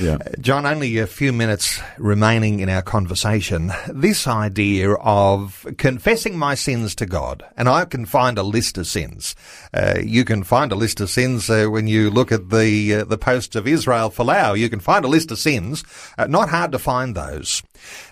Yeah. 0.00 0.18
John, 0.40 0.66
only 0.66 0.98
a 0.98 1.06
few 1.06 1.32
minutes 1.32 1.80
remaining 1.98 2.60
in 2.60 2.68
our 2.68 2.82
conversation. 2.82 3.72
This 3.88 4.26
idea 4.26 4.92
of 4.94 5.66
confessing 5.78 6.38
my 6.38 6.54
sins 6.54 6.94
to 6.96 7.06
God, 7.06 7.44
and 7.56 7.68
I 7.68 7.84
can 7.84 8.06
find 8.06 8.38
a 8.38 8.42
list 8.42 8.78
of 8.78 8.86
sins. 8.86 9.34
Uh, 9.72 9.98
you 10.02 10.24
can 10.24 10.42
find 10.42 10.72
a 10.72 10.76
list 10.76 11.00
of 11.00 11.10
sins 11.10 11.50
uh, 11.50 11.66
when 11.66 11.86
you 11.86 12.10
look 12.10 12.32
at 12.32 12.50
the 12.50 12.94
uh, 12.94 13.04
the 13.04 13.18
posts 13.18 13.56
of 13.56 13.66
Israel 13.66 14.10
Folau. 14.10 14.58
You 14.58 14.68
can 14.68 14.80
find 14.80 15.04
a 15.04 15.08
list 15.08 15.30
of 15.30 15.38
sins. 15.38 15.84
Uh, 16.18 16.26
not 16.26 16.48
hard 16.48 16.72
to 16.72 16.78
find 16.78 17.14
those. 17.14 17.62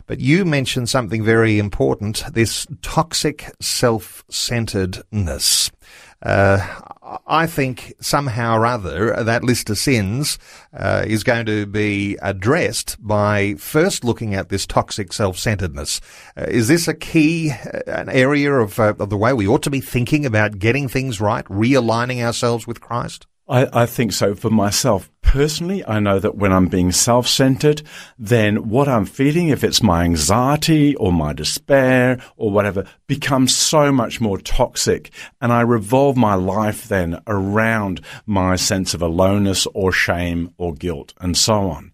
But 0.07 0.21
you 0.21 0.45
mentioned 0.45 0.89
something 0.89 1.25
very 1.25 1.59
important, 1.59 2.23
this 2.33 2.67
toxic 2.83 3.51
self-centeredness. 3.61 5.71
Uh, 6.23 6.59
I 7.27 7.47
think 7.47 7.95
somehow 8.01 8.57
or 8.57 8.67
other 8.67 9.25
that 9.25 9.43
list 9.43 9.71
of 9.71 9.79
sins 9.79 10.39
uh, 10.73 11.05
is 11.07 11.25
going 11.25 11.47
to 11.47 11.67
be 11.67 12.17
addressed 12.23 12.97
by 13.01 13.55
first 13.55 14.05
looking 14.05 14.35
at 14.35 14.49
this 14.49 14.67
toxic 14.67 15.13
self-centeredness. 15.13 16.01
Uh, 16.37 16.45
is 16.49 16.69
this 16.69 16.87
a 16.87 16.95
key, 16.95 17.51
uh, 17.51 17.81
an 17.87 18.09
area 18.09 18.53
of, 18.53 18.79
uh, 18.79 18.95
of 18.99 19.11
the 19.11 19.17
way 19.17 19.33
we 19.33 19.49
ought 19.49 19.63
to 19.63 19.71
be 19.71 19.81
thinking 19.81 20.25
about 20.27 20.59
getting 20.59 20.89
things 20.89 21.21
right, 21.21 21.45
realigning 21.47 22.23
ourselves 22.23 22.67
with 22.67 22.81
Christ? 22.81 23.27
I, 23.51 23.83
I, 23.83 23.87
think 23.87 24.13
so 24.13 24.37
for 24.37 24.49
myself 24.49 25.11
personally. 25.23 25.85
I 25.85 25.99
know 25.99 26.21
that 26.21 26.37
when 26.37 26.53
I'm 26.53 26.69
being 26.69 26.93
self-centered, 26.93 27.83
then 28.17 28.69
what 28.69 28.87
I'm 28.87 29.05
feeling, 29.05 29.49
if 29.49 29.65
it's 29.65 29.83
my 29.83 30.05
anxiety 30.05 30.95
or 30.95 31.13
my 31.13 31.33
despair 31.33 32.23
or 32.37 32.53
whatever, 32.53 32.87
becomes 33.09 33.55
so 33.55 33.91
much 33.91 34.21
more 34.21 34.39
toxic. 34.39 35.11
And 35.41 35.53
I 35.53 35.63
revolve 35.63 36.17
my 36.17 36.35
life 36.35 36.87
then 36.87 37.21
around 37.27 38.01
my 38.25 38.55
sense 38.55 38.95
of 38.95 39.03
aloneness 39.03 39.67
or 39.75 39.91
shame 39.91 40.55
or 40.57 40.73
guilt 40.73 41.13
and 41.21 41.37
so 41.37 41.71
on. 41.71 41.91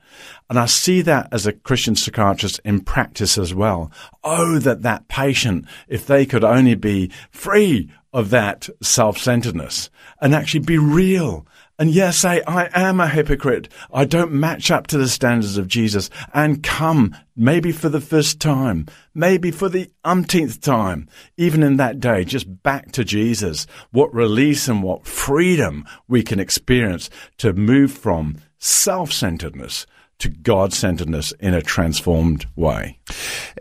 And 0.50 0.58
I 0.58 0.66
see 0.66 1.00
that 1.02 1.28
as 1.32 1.46
a 1.46 1.52
Christian 1.52 1.96
psychiatrist 1.96 2.60
in 2.64 2.80
practice 2.80 3.38
as 3.38 3.54
well. 3.54 3.90
Oh, 4.22 4.58
that 4.58 4.82
that 4.82 5.08
patient, 5.08 5.64
if 5.88 6.06
they 6.06 6.26
could 6.26 6.44
only 6.44 6.74
be 6.74 7.10
free 7.30 7.90
of 8.16 8.30
that 8.30 8.66
self-centeredness 8.82 9.90
and 10.22 10.34
actually 10.34 10.60
be 10.60 10.78
real. 10.78 11.46
And 11.78 11.90
yes, 11.90 12.16
say, 12.16 12.40
I 12.46 12.70
am 12.72 12.98
a 12.98 13.08
hypocrite. 13.08 13.68
I 13.92 14.06
don't 14.06 14.32
match 14.32 14.70
up 14.70 14.86
to 14.86 14.96
the 14.96 15.10
standards 15.10 15.58
of 15.58 15.68
Jesus 15.68 16.08
and 16.32 16.62
come 16.62 17.14
maybe 17.36 17.72
for 17.72 17.90
the 17.90 18.00
first 18.00 18.40
time, 18.40 18.86
maybe 19.14 19.50
for 19.50 19.68
the 19.68 19.90
umpteenth 20.02 20.62
time, 20.62 21.10
even 21.36 21.62
in 21.62 21.76
that 21.76 22.00
day, 22.00 22.24
just 22.24 22.62
back 22.62 22.92
to 22.92 23.04
Jesus. 23.04 23.66
What 23.90 24.14
release 24.14 24.66
and 24.66 24.82
what 24.82 25.06
freedom 25.06 25.84
we 26.08 26.22
can 26.22 26.40
experience 26.40 27.10
to 27.36 27.52
move 27.52 27.92
from 27.92 28.38
self-centeredness 28.58 29.84
to 30.20 30.30
God 30.30 30.72
centeredness 30.72 31.32
in 31.32 31.52
a 31.52 31.60
transformed 31.60 32.46
way. 32.56 32.98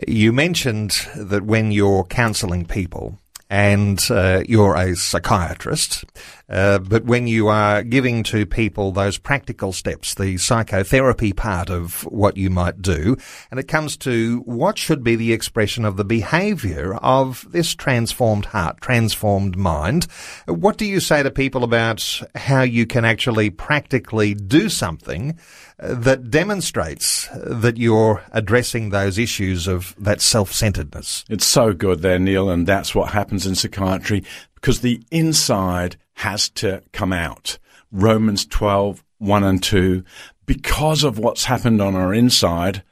You 0.08 0.32
mentioned 0.32 0.92
that 1.14 1.42
when 1.42 1.70
you're 1.70 2.04
counseling 2.04 2.64
people, 2.64 3.18
and 3.48 4.00
uh, 4.10 4.42
you're 4.48 4.74
a 4.74 4.96
psychiatrist, 4.96 6.04
uh, 6.48 6.78
but 6.78 7.04
when 7.04 7.26
you 7.26 7.48
are 7.48 7.82
giving 7.82 8.22
to 8.22 8.46
people 8.46 8.92
those 8.92 9.18
practical 9.18 9.72
steps, 9.72 10.14
the 10.14 10.36
psychotherapy 10.38 11.32
part 11.32 11.70
of 11.70 12.02
what 12.02 12.36
you 12.36 12.50
might 12.50 12.80
do, 12.80 13.16
and 13.50 13.58
it 13.58 13.68
comes 13.68 13.96
to 13.96 14.40
what 14.40 14.78
should 14.78 15.02
be 15.02 15.16
the 15.16 15.32
expression 15.32 15.84
of 15.84 15.96
the 15.96 16.04
behavior 16.04 16.94
of 16.96 17.46
this 17.50 17.74
transformed 17.74 18.46
heart, 18.46 18.80
transformed 18.80 19.56
mind, 19.56 20.06
what 20.46 20.76
do 20.76 20.86
you 20.86 21.00
say 21.00 21.22
to 21.22 21.30
people 21.30 21.64
about 21.64 22.22
how 22.34 22.62
you 22.62 22.86
can 22.86 23.04
actually 23.04 23.50
practically 23.50 24.34
do 24.34 24.68
something 24.68 25.38
that 25.78 26.30
demonstrates 26.30 27.28
that 27.34 27.76
you're 27.76 28.22
addressing 28.32 28.90
those 28.90 29.18
issues 29.18 29.66
of 29.66 29.94
that 29.98 30.20
self-centeredness. 30.22 31.24
It's 31.28 31.44
so 31.44 31.74
good 31.74 32.00
there, 32.00 32.18
Neil, 32.18 32.48
and 32.48 32.66
that's 32.66 32.94
what 32.94 33.12
happens 33.12 33.46
in 33.46 33.54
psychiatry 33.54 34.24
because 34.54 34.80
the 34.80 35.02
inside 35.10 35.96
has 36.16 36.48
to 36.50 36.82
come 36.92 37.12
out. 37.12 37.58
Romans 37.90 38.44
12, 38.46 39.04
1 39.18 39.44
and 39.44 39.62
2. 39.62 40.04
Because 40.44 41.04
of 41.04 41.18
what's 41.18 41.44
happened 41.44 41.80
on 41.80 41.94
our 41.94 42.12
inside, 42.12 42.82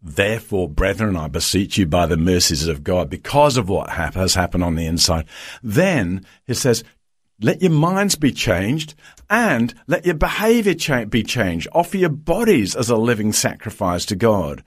Therefore, 0.00 0.68
brethren, 0.68 1.16
I 1.16 1.26
beseech 1.26 1.76
you 1.76 1.84
by 1.84 2.06
the 2.06 2.16
mercies 2.16 2.68
of 2.68 2.84
God, 2.84 3.10
because 3.10 3.56
of 3.56 3.68
what 3.68 3.90
has 3.90 4.34
happened 4.34 4.62
on 4.62 4.76
the 4.76 4.86
inside. 4.86 5.26
Then 5.60 6.24
he 6.46 6.54
says, 6.54 6.84
let 7.40 7.62
your 7.62 7.72
minds 7.72 8.14
be 8.14 8.32
changed 8.32 8.94
and 9.30 9.74
let 9.86 10.06
your 10.06 10.14
behavior 10.14 10.74
cha- 10.74 11.04
be 11.04 11.22
changed. 11.22 11.68
Offer 11.72 11.98
your 11.98 12.10
bodies 12.10 12.74
as 12.74 12.90
a 12.90 12.96
living 12.96 13.32
sacrifice 13.32 14.04
to 14.06 14.16
God. 14.16 14.62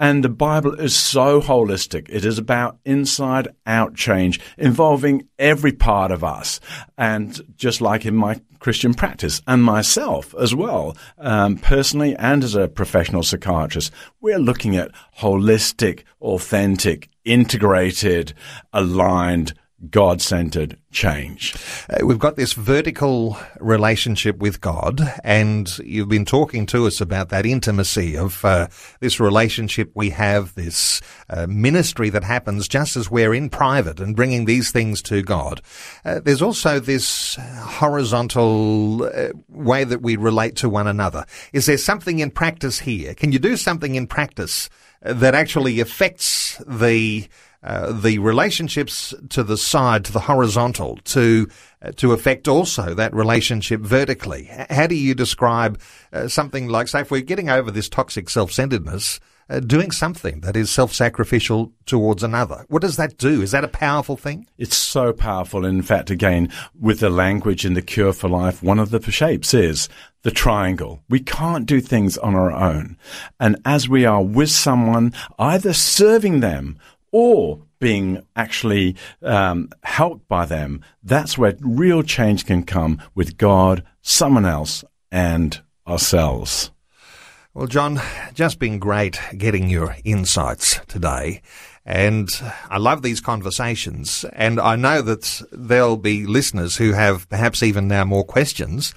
And 0.00 0.24
the 0.24 0.28
Bible 0.28 0.74
is 0.74 0.94
so 0.94 1.40
holistic. 1.40 2.08
It 2.08 2.24
is 2.24 2.38
about 2.38 2.78
inside 2.84 3.48
out 3.66 3.94
change 3.94 4.40
involving 4.56 5.28
every 5.38 5.72
part 5.72 6.10
of 6.10 6.24
us. 6.24 6.60
And 6.96 7.40
just 7.56 7.80
like 7.80 8.06
in 8.06 8.16
my 8.16 8.40
Christian 8.58 8.94
practice 8.94 9.42
and 9.46 9.62
myself 9.62 10.34
as 10.40 10.54
well, 10.54 10.96
um, 11.18 11.56
personally 11.56 12.16
and 12.16 12.42
as 12.42 12.54
a 12.54 12.68
professional 12.68 13.22
psychiatrist, 13.22 13.92
we're 14.20 14.38
looking 14.38 14.76
at 14.76 14.92
holistic, 15.18 16.04
authentic, 16.20 17.08
integrated, 17.24 18.32
aligned, 18.72 19.54
God 19.90 20.22
centered 20.22 20.78
change. 20.90 21.54
Uh, 21.90 22.06
we've 22.06 22.18
got 22.18 22.36
this 22.36 22.54
vertical 22.54 23.36
relationship 23.60 24.38
with 24.38 24.62
God, 24.62 25.02
and 25.22 25.78
you've 25.78 26.08
been 26.08 26.24
talking 26.24 26.64
to 26.66 26.86
us 26.86 27.00
about 27.00 27.28
that 27.28 27.44
intimacy 27.44 28.16
of 28.16 28.42
uh, 28.42 28.68
this 29.00 29.20
relationship 29.20 29.90
we 29.94 30.10
have, 30.10 30.54
this 30.54 31.02
uh, 31.28 31.46
ministry 31.46 32.08
that 32.08 32.24
happens 32.24 32.68
just 32.68 32.96
as 32.96 33.10
we're 33.10 33.34
in 33.34 33.50
private 33.50 34.00
and 34.00 34.16
bringing 34.16 34.46
these 34.46 34.70
things 34.70 35.02
to 35.02 35.22
God. 35.22 35.60
Uh, 36.06 36.20
there's 36.20 36.42
also 36.42 36.80
this 36.80 37.36
horizontal 37.36 39.04
uh, 39.04 39.28
way 39.48 39.84
that 39.84 40.00
we 40.00 40.16
relate 40.16 40.56
to 40.56 40.70
one 40.70 40.86
another. 40.86 41.26
Is 41.52 41.66
there 41.66 41.78
something 41.78 42.18
in 42.18 42.30
practice 42.30 42.78
here? 42.78 43.14
Can 43.14 43.30
you 43.30 43.38
do 43.38 43.58
something 43.58 43.94
in 43.94 44.06
practice 44.06 44.70
that 45.02 45.34
actually 45.34 45.80
affects 45.80 46.56
the 46.66 47.28
uh, 47.62 47.92
the 47.92 48.18
relationships 48.18 49.14
to 49.30 49.42
the 49.42 49.56
side, 49.56 50.04
to 50.04 50.12
the 50.12 50.20
horizontal, 50.20 50.98
to 51.04 51.48
uh, 51.82 51.92
to 51.92 52.12
affect 52.12 52.48
also 52.48 52.94
that 52.94 53.14
relationship 53.14 53.80
vertically. 53.80 54.48
How 54.70 54.86
do 54.86 54.94
you 54.94 55.14
describe 55.14 55.80
uh, 56.12 56.28
something 56.28 56.68
like, 56.68 56.88
say, 56.88 57.00
if 57.00 57.10
we're 57.10 57.20
getting 57.20 57.50
over 57.50 57.70
this 57.70 57.88
toxic 57.88 58.30
self-centeredness, 58.30 59.20
uh, 59.48 59.60
doing 59.60 59.92
something 59.92 60.40
that 60.40 60.56
is 60.56 60.70
self-sacrificial 60.70 61.72
towards 61.84 62.22
another? 62.22 62.64
What 62.68 62.82
does 62.82 62.96
that 62.96 63.18
do? 63.18 63.42
Is 63.42 63.50
that 63.50 63.62
a 63.62 63.68
powerful 63.68 64.16
thing? 64.16 64.46
It's 64.58 64.76
so 64.76 65.12
powerful. 65.12 65.64
In 65.64 65.82
fact, 65.82 66.10
again, 66.10 66.50
with 66.80 67.00
the 67.00 67.10
language 67.10 67.64
in 67.64 67.74
the 67.74 67.82
Cure 67.82 68.12
for 68.12 68.28
Life, 68.28 68.62
one 68.62 68.78
of 68.78 68.90
the 68.90 69.00
shapes 69.10 69.54
is 69.54 69.88
the 70.22 70.32
triangle. 70.32 71.02
We 71.08 71.20
can't 71.20 71.66
do 71.66 71.80
things 71.80 72.18
on 72.18 72.34
our 72.34 72.50
own. 72.50 72.96
And 73.38 73.56
as 73.64 73.88
we 73.88 74.04
are 74.04 74.22
with 74.22 74.50
someone, 74.50 75.12
either 75.38 75.72
serving 75.72 76.40
them 76.40 76.78
or 77.12 77.62
being 77.78 78.24
actually 78.34 78.96
um, 79.22 79.70
helped 79.82 80.26
by 80.28 80.46
them, 80.46 80.82
that's 81.02 81.36
where 81.36 81.56
real 81.60 82.02
change 82.02 82.46
can 82.46 82.62
come 82.62 83.00
with 83.14 83.36
God, 83.36 83.84
someone 84.02 84.46
else, 84.46 84.84
and 85.10 85.60
ourselves. 85.86 86.70
Well, 87.54 87.66
John, 87.66 88.00
just 88.34 88.58
been 88.58 88.78
great 88.78 89.18
getting 89.36 89.70
your 89.70 89.96
insights 90.04 90.78
today. 90.88 91.40
And 91.86 92.28
I 92.68 92.78
love 92.78 93.02
these 93.02 93.20
conversations. 93.20 94.24
And 94.32 94.60
I 94.60 94.76
know 94.76 95.00
that 95.02 95.42
there'll 95.52 95.96
be 95.96 96.26
listeners 96.26 96.76
who 96.76 96.92
have 96.92 97.28
perhaps 97.28 97.62
even 97.62 97.88
now 97.88 98.04
more 98.04 98.24
questions. 98.24 98.92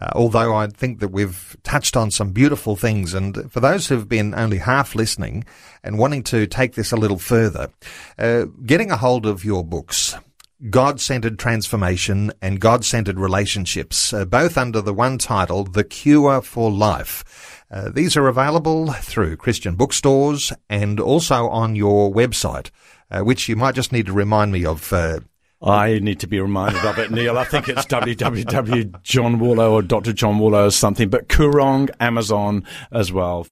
Uh, 0.00 0.08
although 0.14 0.54
I 0.54 0.66
think 0.68 1.00
that 1.00 1.08
we've 1.08 1.56
touched 1.62 1.96
on 1.96 2.10
some 2.10 2.32
beautiful 2.32 2.74
things. 2.74 3.12
And 3.12 3.52
for 3.52 3.60
those 3.60 3.86
who've 3.86 4.08
been 4.08 4.34
only 4.34 4.58
half 4.58 4.94
listening 4.94 5.44
and 5.82 5.98
wanting 5.98 6.22
to 6.24 6.46
take 6.46 6.74
this 6.74 6.90
a 6.90 6.96
little 6.96 7.18
further, 7.18 7.68
uh, 8.18 8.46
getting 8.64 8.90
a 8.90 8.96
hold 8.96 9.26
of 9.26 9.44
your 9.44 9.64
books, 9.64 10.16
God 10.68 11.00
centered 11.00 11.38
transformation 11.38 12.32
and 12.42 12.60
God 12.60 12.84
centered 12.84 13.18
relationships, 13.18 14.12
uh, 14.12 14.26
both 14.26 14.58
under 14.58 14.82
the 14.82 14.92
one 14.92 15.16
title, 15.16 15.64
The 15.64 15.84
Cure 15.84 16.42
for 16.42 16.70
Life. 16.70 17.64
Uh, 17.70 17.88
these 17.88 18.16
are 18.16 18.26
available 18.26 18.92
through 18.92 19.36
Christian 19.36 19.74
bookstores 19.74 20.52
and 20.68 21.00
also 21.00 21.48
on 21.48 21.76
your 21.76 22.12
website, 22.12 22.70
uh, 23.10 23.20
which 23.20 23.48
you 23.48 23.56
might 23.56 23.74
just 23.74 23.92
need 23.92 24.06
to 24.06 24.12
remind 24.12 24.52
me 24.52 24.66
of 24.66 24.92
uh, 24.92 25.20
I 25.62 25.98
need 25.98 26.20
to 26.20 26.26
be 26.26 26.40
reminded 26.40 26.82
of 26.84 26.98
it, 26.98 27.10
Neil. 27.10 27.36
I 27.36 27.44
think 27.44 27.68
it's 27.68 27.84
www.johnwarlow 27.86 29.72
or 29.72 29.82
Dr. 29.82 30.14
John 30.14 30.38
Warlow 30.38 30.66
or 30.66 30.70
something, 30.70 31.10
but 31.10 31.28
Koorong, 31.28 31.90
Amazon 32.00 32.64
as 32.90 33.12
well. 33.12 33.46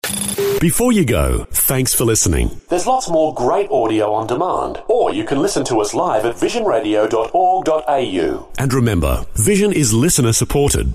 Before 0.60 0.90
you 0.90 1.04
go, 1.04 1.44
thanks 1.50 1.94
for 1.94 2.04
listening. 2.04 2.60
There's 2.68 2.86
lots 2.86 3.10
more 3.10 3.34
great 3.34 3.70
audio 3.70 4.10
on 4.12 4.26
demand, 4.26 4.82
or 4.88 5.12
you 5.12 5.24
can 5.24 5.40
listen 5.40 5.64
to 5.66 5.80
us 5.80 5.92
live 5.94 6.24
at 6.24 6.36
visionradio.org.au. 6.36 8.48
And 8.58 8.72
remember, 8.72 9.26
Vision 9.34 9.72
is 9.72 9.92
listener 9.92 10.32
supported. 10.32 10.94